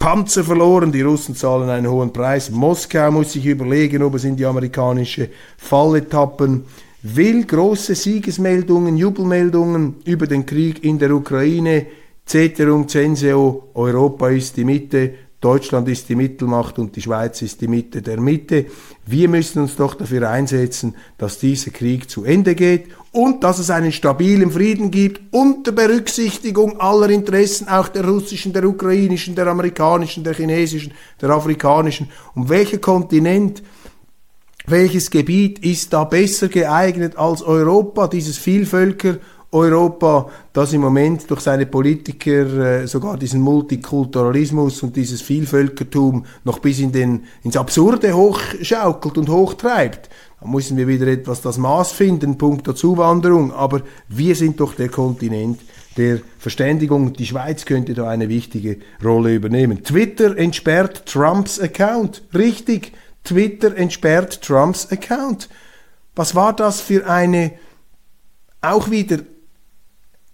Panzer 0.00 0.44
verloren, 0.44 0.92
die 0.92 1.02
Russen 1.02 1.34
zahlen 1.34 1.68
einen 1.68 1.90
hohen 1.90 2.10
Preis. 2.10 2.50
Moskau 2.50 3.10
muss 3.10 3.34
sich 3.34 3.44
überlegen, 3.44 4.02
ob 4.02 4.14
es 4.14 4.24
in 4.24 4.34
die 4.34 4.46
amerikanische 4.46 5.28
Falle 5.58 6.08
tappen 6.08 6.64
will. 7.02 7.44
Große 7.44 7.94
Siegesmeldungen, 7.94 8.96
Jubelmeldungen 8.96 9.96
über 10.06 10.26
den 10.26 10.46
Krieg 10.46 10.82
in 10.84 10.98
der 10.98 11.10
Ukraine. 11.10 11.84
Ceterum 12.24 12.88
censeo, 12.88 13.68
Europa 13.74 14.30
ist 14.30 14.56
die 14.56 14.64
Mitte, 14.64 15.12
Deutschland 15.40 15.88
ist 15.88 16.06
die 16.10 16.16
Mittelmacht 16.16 16.78
und 16.78 16.94
die 16.96 17.00
Schweiz 17.00 17.40
ist 17.40 17.62
die 17.62 17.68
Mitte 17.68 18.02
der 18.02 18.20
Mitte. 18.20 18.66
Wir 19.06 19.26
müssen 19.26 19.62
uns 19.62 19.74
doch 19.74 19.94
dafür 19.94 20.28
einsetzen, 20.28 20.94
dass 21.16 21.38
dieser 21.38 21.70
Krieg 21.70 22.10
zu 22.10 22.24
Ende 22.24 22.54
geht 22.54 22.88
und 23.12 23.42
dass 23.42 23.58
es 23.58 23.70
einen 23.70 23.90
stabilen 23.90 24.50
Frieden 24.50 24.90
gibt 24.90 25.22
unter 25.32 25.72
Berücksichtigung 25.72 26.78
aller 26.78 27.08
Interessen, 27.08 27.68
auch 27.68 27.88
der 27.88 28.04
russischen, 28.04 28.52
der 28.52 28.64
ukrainischen, 28.64 29.34
der 29.34 29.46
amerikanischen, 29.46 30.24
der 30.24 30.34
chinesischen, 30.34 30.92
der 31.22 31.30
afrikanischen. 31.30 32.10
Und 32.34 32.50
welcher 32.50 32.78
Kontinent, 32.78 33.62
welches 34.66 35.10
Gebiet 35.10 35.58
ist 35.60 35.94
da 35.94 36.04
besser 36.04 36.48
geeignet 36.48 37.16
als 37.16 37.42
Europa, 37.42 38.08
dieses 38.08 38.38
Vielvölker- 38.38 39.18
Europa, 39.52 40.30
das 40.52 40.72
im 40.72 40.80
Moment 40.80 41.28
durch 41.28 41.40
seine 41.40 41.66
Politiker 41.66 42.82
äh, 42.82 42.86
sogar 42.86 43.16
diesen 43.16 43.40
Multikulturalismus 43.40 44.82
und 44.82 44.94
dieses 44.94 45.22
Vielvölkertum 45.22 46.24
noch 46.44 46.60
bis 46.60 46.78
in 46.78 46.92
den, 46.92 47.24
ins 47.42 47.56
Absurde 47.56 48.12
hochschaukelt 48.14 49.18
und 49.18 49.28
hochtreibt. 49.28 50.08
Da 50.40 50.46
müssen 50.48 50.76
wir 50.76 50.86
wieder 50.86 51.08
etwas 51.08 51.42
das 51.42 51.58
Maß 51.58 51.92
finden, 51.92 52.38
Punkt 52.38 52.66
der 52.66 52.76
Zuwanderung. 52.76 53.52
Aber 53.52 53.82
wir 54.08 54.36
sind 54.36 54.60
doch 54.60 54.74
der 54.74 54.88
Kontinent 54.88 55.60
der 55.96 56.20
Verständigung. 56.38 57.12
Die 57.12 57.26
Schweiz 57.26 57.64
könnte 57.64 57.94
da 57.94 58.08
eine 58.08 58.28
wichtige 58.28 58.78
Rolle 59.04 59.34
übernehmen. 59.34 59.82
Twitter 59.82 60.36
entsperrt 60.36 61.06
Trumps 61.06 61.58
Account. 61.58 62.22
Richtig, 62.32 62.92
Twitter 63.24 63.76
entsperrt 63.76 64.42
Trumps 64.42 64.90
Account. 64.90 65.48
Was 66.14 66.34
war 66.36 66.54
das 66.54 66.80
für 66.80 67.06
eine 67.08 67.52
auch 68.60 68.90
wieder 68.90 69.18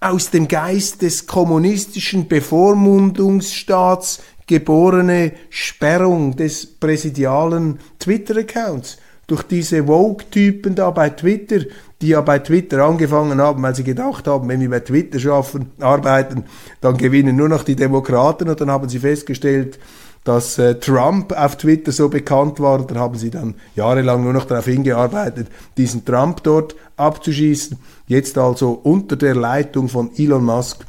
aus 0.00 0.30
dem 0.30 0.48
Geist 0.48 1.02
des 1.02 1.26
kommunistischen 1.26 2.28
Bevormundungsstaats 2.28 4.20
geborene 4.46 5.32
Sperrung 5.50 6.36
des 6.36 6.66
präsidialen 6.66 7.80
Twitter-Accounts. 7.98 8.98
Durch 9.26 9.42
diese 9.42 9.86
Vogue-Typen 9.86 10.76
da 10.76 10.90
bei 10.90 11.10
Twitter, 11.10 11.62
die 12.00 12.08
ja 12.08 12.20
bei 12.20 12.38
Twitter 12.38 12.84
angefangen 12.84 13.40
haben, 13.40 13.60
weil 13.62 13.74
sie 13.74 13.82
gedacht 13.82 14.28
haben, 14.28 14.48
wenn 14.48 14.60
wir 14.60 14.70
bei 14.70 14.80
Twitter 14.80 15.18
schaffen, 15.18 15.72
arbeiten, 15.80 16.44
dann 16.80 16.96
gewinnen 16.96 17.34
nur 17.34 17.48
noch 17.48 17.64
die 17.64 17.74
Demokraten. 17.74 18.48
Und 18.48 18.60
dann 18.60 18.70
haben 18.70 18.88
sie 18.88 19.00
festgestellt, 19.00 19.80
dass 20.26 20.58
äh, 20.58 20.74
Trump 20.74 21.32
auf 21.32 21.56
Twitter 21.56 21.92
so 21.92 22.08
bekannt 22.08 22.58
war 22.58 22.84
dann 22.84 22.98
haben 22.98 23.16
sie 23.16 23.30
dann 23.30 23.54
jahrelang 23.76 24.24
nur 24.24 24.32
noch 24.32 24.44
darauf 24.44 24.64
hingearbeitet, 24.64 25.46
diesen 25.76 26.04
Trump 26.04 26.42
dort 26.42 26.74
abzuschießen. 26.96 27.78
Jetzt 28.08 28.36
also 28.36 28.72
unter 28.72 29.14
der 29.14 29.36
Leitung 29.36 29.88
von 29.88 30.10
Elon 30.16 30.44
Musk 30.44 30.84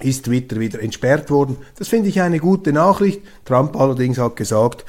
ist 0.00 0.24
Twitter 0.24 0.58
wieder 0.58 0.82
entsperrt 0.82 1.30
worden. 1.30 1.56
Das 1.78 1.86
finde 1.86 2.08
ich 2.08 2.20
eine 2.20 2.40
gute 2.40 2.72
Nachricht. 2.72 3.22
Trump 3.44 3.76
allerdings 3.76 4.18
hat 4.18 4.34
gesagt, 4.34 4.84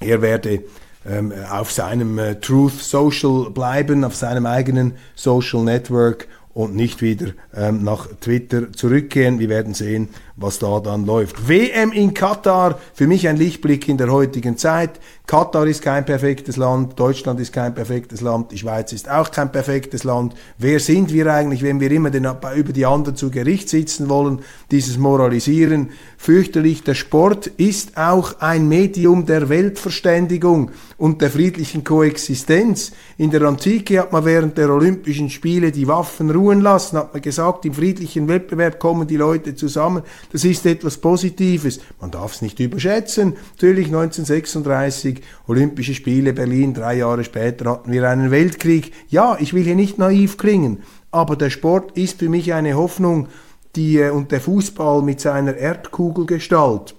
er 0.00 0.22
werde 0.22 0.64
ähm, 1.06 1.30
auf 1.50 1.72
seinem 1.72 2.18
äh, 2.18 2.40
Truth 2.40 2.80
Social 2.80 3.50
bleiben, 3.50 4.02
auf 4.02 4.16
seinem 4.16 4.46
eigenen 4.46 4.94
Social 5.14 5.62
Network 5.62 6.26
und 6.54 6.74
nicht 6.74 7.02
wieder 7.02 7.32
ähm, 7.54 7.84
nach 7.84 8.08
Twitter 8.20 8.72
zurückgehen. 8.72 9.38
Wir 9.38 9.48
werden 9.48 9.74
sehen, 9.74 10.08
was 10.36 10.58
da 10.58 10.80
dann 10.80 11.04
läuft. 11.04 11.48
WM 11.48 11.92
in 11.92 12.14
Katar, 12.14 12.78
für 12.94 13.06
mich 13.06 13.28
ein 13.28 13.36
Lichtblick 13.36 13.88
in 13.88 13.98
der 13.98 14.10
heutigen 14.10 14.56
Zeit. 14.56 15.00
Katar 15.26 15.66
ist 15.66 15.82
kein 15.82 16.04
perfektes 16.04 16.56
Land, 16.56 16.98
Deutschland 16.98 17.38
ist 17.40 17.52
kein 17.52 17.74
perfektes 17.74 18.20
Land, 18.20 18.50
die 18.50 18.58
Schweiz 18.58 18.92
ist 18.92 19.10
auch 19.10 19.30
kein 19.30 19.52
perfektes 19.52 20.04
Land. 20.04 20.34
Wer 20.58 20.80
sind 20.80 21.12
wir 21.12 21.32
eigentlich, 21.32 21.62
wenn 21.62 21.80
wir 21.80 21.90
immer 21.90 22.10
den, 22.10 22.24
über 22.56 22.72
die 22.72 22.86
anderen 22.86 23.16
zu 23.16 23.30
Gericht 23.30 23.68
sitzen 23.68 24.08
wollen? 24.08 24.40
Dieses 24.70 24.98
Moralisieren, 24.98 25.90
fürchterlich. 26.18 26.82
Der 26.82 26.94
Sport 26.94 27.46
ist 27.46 27.96
auch 27.96 28.40
ein 28.40 28.68
Medium 28.68 29.26
der 29.26 29.48
Weltverständigung 29.48 30.70
und 30.98 31.20
der 31.20 31.30
friedlichen 31.30 31.84
Koexistenz. 31.84 32.92
In 33.16 33.30
der 33.30 33.42
Antike 33.42 34.00
hat 34.00 34.12
man 34.12 34.24
während 34.24 34.58
der 34.58 34.70
Olympischen 34.70 35.30
Spiele 35.30 35.72
die 35.72 35.88
Waffen 35.88 36.30
ruhen 36.30 36.60
lassen, 36.60 36.96
hat 36.96 37.12
man 37.12 37.22
gesagt, 37.22 37.64
im 37.64 37.74
friedlichen 37.74 38.28
Wettbewerb 38.28 38.78
kommen 38.78 39.06
die 39.06 39.16
Leute 39.16 39.54
zusammen. 39.54 40.02
Das 40.30 40.44
ist 40.44 40.64
etwas 40.66 40.98
Positives. 40.98 41.80
Man 42.00 42.10
darf 42.10 42.34
es 42.34 42.42
nicht 42.42 42.60
überschätzen. 42.60 43.34
Natürlich 43.52 43.86
1936 43.86 45.22
Olympische 45.46 45.94
Spiele 45.94 46.32
Berlin, 46.32 46.74
drei 46.74 46.98
Jahre 46.98 47.24
später 47.24 47.70
hatten 47.70 47.92
wir 47.92 48.08
einen 48.08 48.30
Weltkrieg. 48.30 48.92
Ja, 49.08 49.36
ich 49.40 49.54
will 49.54 49.64
hier 49.64 49.74
nicht 49.74 49.98
naiv 49.98 50.36
klingen, 50.38 50.82
aber 51.10 51.36
der 51.36 51.50
Sport 51.50 51.96
ist 51.96 52.20
für 52.20 52.28
mich 52.28 52.52
eine 52.52 52.74
Hoffnung, 52.76 53.28
die 53.76 53.98
äh, 53.98 54.10
und 54.10 54.32
der 54.32 54.40
Fußball 54.40 55.02
mit 55.02 55.20
seiner 55.20 55.56
Erdkugelgestalt 55.56 56.94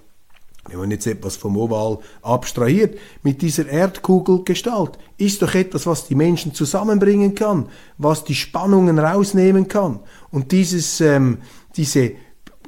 wenn 0.68 0.78
man 0.78 0.90
jetzt 0.90 1.06
etwas 1.06 1.36
vom 1.36 1.56
Oval 1.56 1.98
abstrahiert, 2.22 2.98
mit 3.22 3.42
dieser 3.42 3.68
Erdkugelgestalt, 3.68 4.98
ist 5.18 5.42
doch 5.42 5.54
etwas, 5.54 5.86
was 5.86 6.06
die 6.06 6.14
Menschen 6.14 6.54
zusammenbringen 6.54 7.34
kann, 7.34 7.68
was 7.98 8.24
die 8.24 8.34
Spannungen 8.34 8.98
rausnehmen 8.98 9.68
kann. 9.68 10.00
Und 10.30 10.52
dieses, 10.52 11.00
ähm, 11.00 11.38
diese 11.76 12.12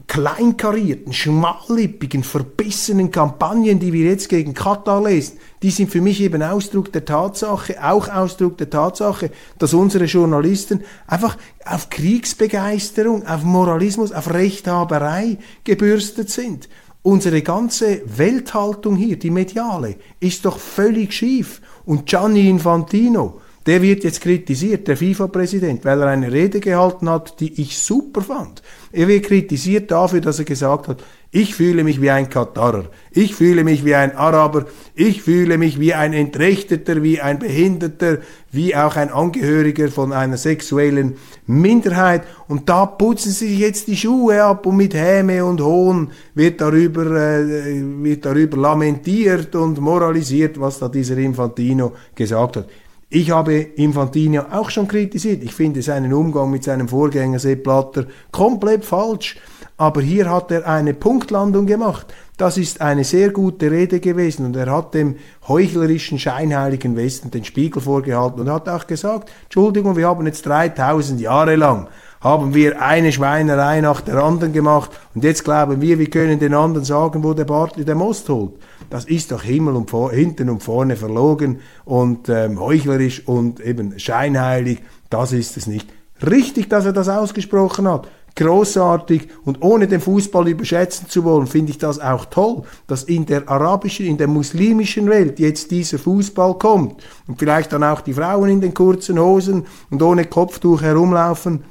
kleinkarierten, 0.07 1.13
schmallippigen, 1.13 2.23
verbissenen 2.23 3.11
Kampagnen, 3.11 3.81
die 3.81 3.93
wir 3.93 4.09
jetzt 4.11 4.29
gegen 4.29 4.55
Katar 4.55 5.03
lesen, 5.03 5.39
die 5.63 5.71
sind 5.71 5.91
für 5.91 6.01
mich 6.01 6.21
eben 6.21 6.43
Ausdruck 6.43 6.93
der 6.93 7.05
Tatsache, 7.05 7.83
auch 7.83 8.09
Ausdruck 8.09 8.57
der 8.59 8.71
Tatsache, 8.71 9.31
dass 9.59 9.75
unsere 9.75 10.05
Journalisten 10.05 10.85
einfach 11.07 11.37
auf 11.65 11.91
Kriegsbegeisterung, 11.91 13.27
auf 13.27 13.43
Moralismus, 13.43 14.13
auf 14.13 14.33
Rechthaberei 14.33 15.39
gebürstet 15.65 16.31
sind. 16.31 16.69
Unsere 17.03 17.43
ganze 17.43 18.03
Welthaltung 18.05 18.97
hier, 18.97 19.19
die 19.19 19.31
mediale, 19.31 19.97
ist 20.21 20.45
doch 20.45 20.59
völlig 20.59 21.13
schief. 21.13 21.61
Und 21.85 22.07
Gianni 22.07 22.49
Infantino, 22.49 23.41
der 23.67 23.83
wird 23.83 24.05
jetzt 24.05 24.21
kritisiert, 24.21 24.87
der 24.87 24.97
FIFA-Präsident, 24.97 25.85
weil 25.85 26.01
er 26.01 26.09
eine 26.09 26.31
Rede 26.31 26.61
gehalten 26.61 27.11
hat, 27.11 27.41
die 27.41 27.61
ich 27.61 27.79
super 27.79 28.23
fand. 28.23 28.63
Er 28.93 29.09
wird 29.09 29.27
kritisiert 29.27 29.91
dafür, 29.91 30.21
dass 30.21 30.39
er 30.39 30.45
gesagt 30.45 30.87
hat, 30.87 31.03
ich 31.33 31.57
fühle 31.57 31.83
mich 31.83 32.01
wie 32.01 32.11
ein 32.11 32.31
Katarer, 32.31 32.87
ich 33.11 33.35
fühle 33.35 33.65
mich 33.65 33.85
wie 33.85 33.97
ein 33.97 34.17
Araber, 34.17 34.67
ich 34.95 35.21
fühle 35.23 35.59
mich 35.59 35.81
wie 35.81 35.93
ein 35.93 36.13
Entrechteter, 36.13 37.03
wie 37.03 37.21
ein 37.21 37.41
Behinderter, 37.41 38.19
wie 38.53 38.77
auch 38.77 38.95
ein 38.95 39.11
Angehöriger 39.11 39.89
von 39.89 40.13
einer 40.13 40.37
sexuellen 40.37 41.17
Minderheit. 41.47 42.23
Und 42.47 42.69
da 42.69 42.87
putzen 42.87 43.33
sie 43.33 43.49
sich 43.49 43.59
jetzt 43.59 43.89
die 43.89 43.97
Schuhe 43.97 44.45
ab 44.45 44.65
und 44.65 44.77
mit 44.77 44.95
Häme 44.95 45.45
und 45.45 45.61
Hohn 45.61 46.13
wird 46.35 46.61
darüber, 46.61 47.05
äh, 47.05 47.83
wird 48.03 48.25
darüber 48.25 48.57
lamentiert 48.57 49.55
und 49.57 49.81
moralisiert, 49.81 50.59
was 50.59 50.79
da 50.79 50.89
dieser 50.89 51.19
Infantino 51.19 51.93
gesagt 52.15 52.57
hat. 52.59 52.69
Ich 53.09 53.31
habe 53.31 53.55
Infantino 53.55 54.47
auch 54.51 54.69
schon 54.69 54.89
kritisiert. 54.89 55.45
Ich 55.45 55.55
finde 55.55 55.81
seinen 55.81 56.13
Umgang 56.13 56.51
mit 56.51 56.65
seinem 56.65 56.89
Vorgänger 56.89 57.39
Sepp 57.39 57.63
Blatter 57.63 58.07
komplett 58.33 58.85
falsch. 58.85 59.37
Aber 59.77 60.01
hier 60.01 60.29
hat 60.29 60.51
er 60.51 60.67
eine 60.67 60.93
Punktlandung 60.93 61.67
gemacht. 61.67 62.13
Das 62.37 62.59
ist 62.59 62.81
eine 62.81 63.05
sehr 63.05 63.31
gute 63.31 63.71
Rede 63.71 64.01
gewesen 64.01 64.47
und 64.47 64.57
er 64.57 64.73
hat 64.73 64.95
dem 64.95 65.17
heuchlerischen, 65.47 66.19
scheinheiligen 66.19 66.97
Westen 66.97 67.31
den 67.31 67.45
Spiegel 67.45 67.81
vorgehalten 67.81 68.41
und 68.41 68.51
hat 68.51 68.69
auch 68.69 68.87
gesagt, 68.87 69.31
Entschuldigung, 69.45 69.97
wir 69.97 70.09
haben 70.09 70.27
jetzt 70.27 70.45
3000 70.47 71.21
Jahre 71.21 71.57
lang 71.57 71.89
haben 72.27 72.55
wir 72.55 72.83
eine 72.83 73.13
Schweinerei 73.13 73.81
nach 73.81 74.01
der 74.01 74.17
anderen 74.17 74.53
gemacht 74.53 74.91
und 75.15 75.23
jetzt 75.23 75.45
glauben 75.45 75.81
wir, 75.81 76.01
wir 76.01 76.11
können 76.11 76.41
den 76.41 76.55
anderen 76.55 76.85
sagen, 76.85 77.23
wo 77.23 77.35
der 77.35 77.45
Bartli 77.45 77.85
der 77.85 77.95
Most 77.95 78.29
holt. 78.29 78.55
Das 78.91 79.05
ist 79.05 79.31
doch 79.31 79.43
Himmel 79.43 79.77
und 79.77 79.91
vor, 79.91 80.11
hinten 80.11 80.51
und 80.51 80.61
vorne 80.61 80.97
verlogen 80.97 81.61
und 81.85 82.29
ähm, 82.29 82.59
heuchlerisch 82.59 83.27
und 83.29 83.61
eben 83.61 83.97
scheinheilig. 84.01 84.83
Das 85.09 85.33
ist 85.33 85.57
es 85.57 85.69
nicht. 85.69 85.89
Richtig, 86.29 86.69
dass 86.69 86.85
er 86.85 86.93
das 86.93 87.09
ausgesprochen 87.09 87.87
hat. 87.89 88.09
Großartig 88.35 89.29
und 89.45 89.63
ohne 89.63 89.87
den 89.87 90.01
Fußball 90.01 90.49
überschätzen 90.49 91.09
zu 91.09 91.23
wollen, 91.23 91.47
finde 91.47 91.71
ich 91.71 91.79
das 91.79 92.01
auch 92.01 92.25
toll, 92.25 92.65
dass 92.89 93.05
in 93.05 93.25
der 93.27 93.49
arabischen, 93.49 94.05
in 94.05 94.19
der 94.19 94.27
muslimischen 94.27 95.09
Welt 95.09 95.39
jetzt 95.39 95.71
dieser 95.71 96.01
Fußball 96.01 96.59
kommt 96.59 97.05
und 97.29 97.39
vielleicht 97.39 97.73
dann 97.73 97.85
auch 97.85 98.01
die 98.01 98.15
Frauen 98.15 98.51
in 98.51 98.61
den 98.61 98.75
kurzen 98.75 99.21
Hosen 99.21 99.65
und 99.91 100.03
ohne 100.03 100.25
Kopftuch 100.25 100.83
herumlaufen 100.83 101.63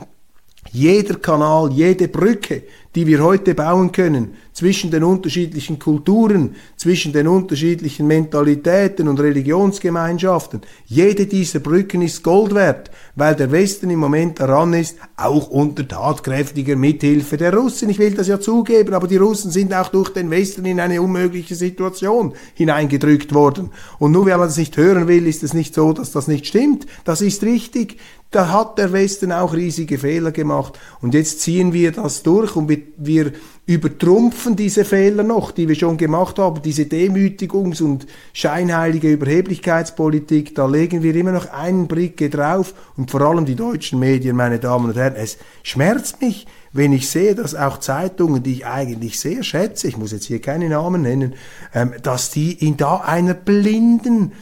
jeder 0.76 1.16
Kanal, 1.16 1.72
jede 1.72 2.08
Brücke, 2.08 2.64
die 2.94 3.08
wir 3.08 3.24
heute 3.24 3.56
bauen 3.56 3.92
können 3.92 4.36
zwischen 4.56 4.90
den 4.90 5.04
unterschiedlichen 5.04 5.80
Kulturen, 5.80 6.56
zwischen 6.78 7.12
den 7.12 7.28
unterschiedlichen 7.28 8.08
Mentalitäten 8.08 9.10
und 9.10 9.20
Religionsgemeinschaften, 9.20 10.62
jede 10.86 11.26
dieser 11.26 11.60
Brücken 11.60 12.02
ist 12.02 12.24
Gold 12.24 12.56
wert, 12.56 12.90
weil 13.16 13.36
der 13.36 13.52
Westen 13.52 13.90
im 13.90 14.00
Moment 14.00 14.40
daran 14.40 14.74
ist, 14.74 14.98
auch 15.18 15.50
unter 15.50 15.86
tatkräftiger 15.86 16.78
Mithilfe 16.78 17.36
der 17.36 17.54
Russen. 17.54 17.90
Ich 17.90 18.00
will 18.00 18.14
das 18.14 18.30
ja 18.30 18.40
zugeben, 18.40 18.94
aber 18.94 19.08
die 19.08 19.18
Russen 19.18 19.52
sind 19.52 19.74
auch 19.74 19.90
durch 19.90 20.10
den 20.12 20.32
Westen 20.32 20.64
in 20.64 20.80
eine 20.80 21.02
unmögliche 21.02 21.56
Situation 21.56 22.34
hineingedrückt 22.54 23.34
worden. 23.34 23.72
Und 24.00 24.14
nur 24.14 24.26
weil 24.26 24.38
man 24.38 24.48
das 24.48 24.58
nicht 24.58 24.78
hören 24.78 25.10
will, 25.10 25.28
ist 25.28 25.44
es 25.44 25.54
nicht 25.54 25.76
so, 25.76 25.92
dass 25.92 26.14
das 26.14 26.30
nicht 26.30 26.48
stimmt. 26.48 26.86
Das 27.04 27.20
ist 27.20 27.44
richtig. 27.44 27.98
Da 28.32 28.52
hat 28.52 28.78
der 28.78 28.92
Westen 28.92 29.32
auch 29.32 29.54
riesige 29.54 29.98
Fehler 29.98 30.32
gemacht. 30.32 30.80
Und 31.02 31.14
jetzt 31.14 31.42
ziehen 31.42 31.74
wir 31.74 31.92
das 31.92 32.24
durch 32.24 32.56
und 32.56 32.70
wir 32.98 33.32
übertrumpfen 33.68 34.56
diese 34.56 34.86
Fehler 34.86 35.24
noch, 35.24 35.52
die 35.52 35.68
wir 35.68 35.76
schon 35.76 35.98
gemacht 35.98 36.38
haben, 36.38 36.62
diese 36.62 36.84
Demütigungs- 36.84 37.82
und 37.82 38.06
scheinheilige 38.34 39.12
Überheblichkeitspolitik, 39.12 40.54
da 40.54 40.68
legen 40.68 41.02
wir 41.02 41.16
immer 41.16 41.32
noch 41.32 41.52
einen 41.52 41.88
Bricke 41.88 42.30
drauf. 42.30 42.76
Und 42.96 43.10
vor 43.10 43.22
allem 43.22 43.46
die 43.46 43.56
deutschen 43.56 44.00
Medien, 44.00 44.36
meine 44.36 44.60
Damen 44.60 44.86
und 44.86 44.96
Herren, 44.96 45.16
es 45.16 45.38
schmerzt 45.64 46.22
mich, 46.22 46.46
wenn 46.74 46.94
ich 46.94 47.10
sehe, 47.10 47.34
dass 47.34 47.56
auch 47.56 47.80
Zeitungen, 47.80 48.44
die 48.44 48.54
ich 48.54 48.66
eigentlich 48.68 49.20
sehr 49.20 49.44
schätze, 49.44 49.88
ich 49.88 49.98
muss 49.98 50.12
jetzt 50.12 50.26
hier 50.26 50.42
keine 50.42 50.70
Namen 50.70 51.02
nennen, 51.02 51.34
ähm, 51.74 51.94
dass 52.04 52.30
die 52.32 52.52
in 52.54 52.78
da 52.78 52.98
einer 52.98 53.34
blinden 53.34 54.34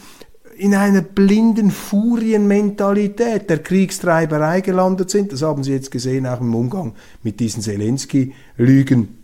in 0.57 0.75
einer 0.75 1.01
blinden 1.01 1.71
Furienmentalität 1.71 3.49
der 3.49 3.59
Kriegstreiberei 3.59 4.61
gelandet 4.61 5.09
sind. 5.09 5.31
Das 5.31 5.41
haben 5.41 5.63
Sie 5.63 5.71
jetzt 5.71 5.91
gesehen, 5.91 6.27
auch 6.27 6.41
im 6.41 6.53
Umgang 6.53 6.93
mit 7.23 7.39
diesen 7.39 7.61
Zelensky-Lügen 7.61 9.23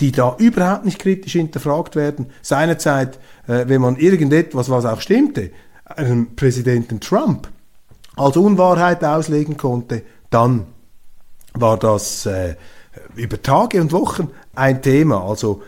die 0.00 0.12
da 0.12 0.36
überhaupt 0.38 0.84
nicht 0.84 0.98
kritisch 0.98 1.32
hinterfragt 1.32 1.96
werden. 1.96 2.26
Seinerzeit, 2.40 3.18
äh, 3.46 3.64
wenn 3.68 3.80
man 3.80 3.96
irgendetwas, 3.96 4.70
was 4.70 4.84
auch 4.84 5.00
stimmte, 5.00 5.50
einem 5.84 6.34
Präsidenten 6.34 7.00
Trump 7.00 7.48
als 8.16 8.36
Unwahrheit 8.36 9.04
auslegen 9.04 9.56
konnte, 9.56 10.02
dann 10.30 10.66
war 11.54 11.78
das 11.78 12.26
äh, 12.26 12.56
über 13.16 13.40
Tage 13.42 13.80
und 13.80 13.92
Wochen 13.92 14.28
ein 14.54 14.82
Thema. 14.82 15.22
Also 15.22 15.62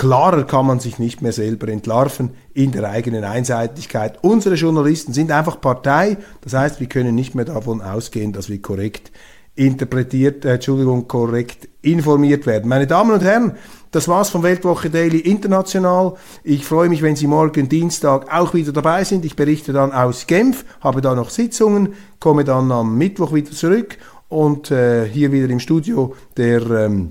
Klarer 0.00 0.44
kann 0.44 0.64
man 0.64 0.80
sich 0.80 0.98
nicht 0.98 1.20
mehr 1.20 1.32
selber 1.32 1.68
entlarven 1.68 2.30
in 2.54 2.72
der 2.72 2.88
eigenen 2.88 3.22
Einseitigkeit. 3.22 4.18
Unsere 4.22 4.54
Journalisten 4.54 5.12
sind 5.12 5.30
einfach 5.30 5.60
Partei, 5.60 6.16
das 6.40 6.54
heißt, 6.54 6.80
wir 6.80 6.86
können 6.86 7.14
nicht 7.14 7.34
mehr 7.34 7.44
davon 7.44 7.82
ausgehen, 7.82 8.32
dass 8.32 8.48
wir 8.48 8.62
korrekt 8.62 9.12
interpretiert, 9.56 10.46
äh, 10.46 10.54
Entschuldigung, 10.54 11.06
korrekt 11.06 11.68
informiert 11.82 12.46
werden. 12.46 12.66
Meine 12.66 12.86
Damen 12.86 13.10
und 13.10 13.22
Herren, 13.22 13.58
das 13.90 14.08
war's 14.08 14.30
vom 14.30 14.42
Weltwoche 14.42 14.88
Daily 14.88 15.18
International. 15.18 16.14
Ich 16.44 16.64
freue 16.64 16.88
mich, 16.88 17.02
wenn 17.02 17.14
Sie 17.14 17.26
morgen 17.26 17.68
Dienstag 17.68 18.32
auch 18.32 18.54
wieder 18.54 18.72
dabei 18.72 19.04
sind. 19.04 19.26
Ich 19.26 19.36
berichte 19.36 19.74
dann 19.74 19.92
aus 19.92 20.26
Genf, 20.26 20.64
habe 20.80 21.02
da 21.02 21.14
noch 21.14 21.28
Sitzungen, 21.28 21.92
komme 22.20 22.44
dann 22.44 22.72
am 22.72 22.96
Mittwoch 22.96 23.34
wieder 23.34 23.50
zurück 23.50 23.98
und 24.30 24.70
äh, 24.70 25.06
hier 25.06 25.30
wieder 25.30 25.50
im 25.50 25.60
Studio 25.60 26.14
der 26.38 26.62
ähm, 26.70 27.10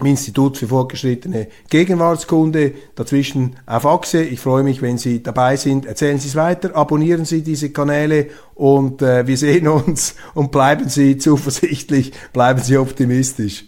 im 0.00 0.06
Institut 0.06 0.56
für 0.56 0.68
fortgeschrittene 0.68 1.48
Gegenwartskunde, 1.70 2.72
dazwischen 2.94 3.56
auf 3.66 3.84
Achse. 3.86 4.22
Ich 4.22 4.40
freue 4.40 4.62
mich, 4.62 4.80
wenn 4.82 4.98
Sie 4.98 5.22
dabei 5.22 5.56
sind. 5.56 5.86
Erzählen 5.86 6.18
Sie 6.18 6.28
es 6.28 6.36
weiter, 6.36 6.76
abonnieren 6.76 7.24
Sie 7.24 7.42
diese 7.42 7.70
Kanäle 7.70 8.28
und 8.54 9.02
äh, 9.02 9.26
wir 9.26 9.36
sehen 9.36 9.68
uns 9.68 10.14
und 10.34 10.52
bleiben 10.52 10.88
Sie 10.88 11.18
zuversichtlich, 11.18 12.12
bleiben 12.32 12.60
Sie 12.60 12.76
optimistisch. 12.76 13.64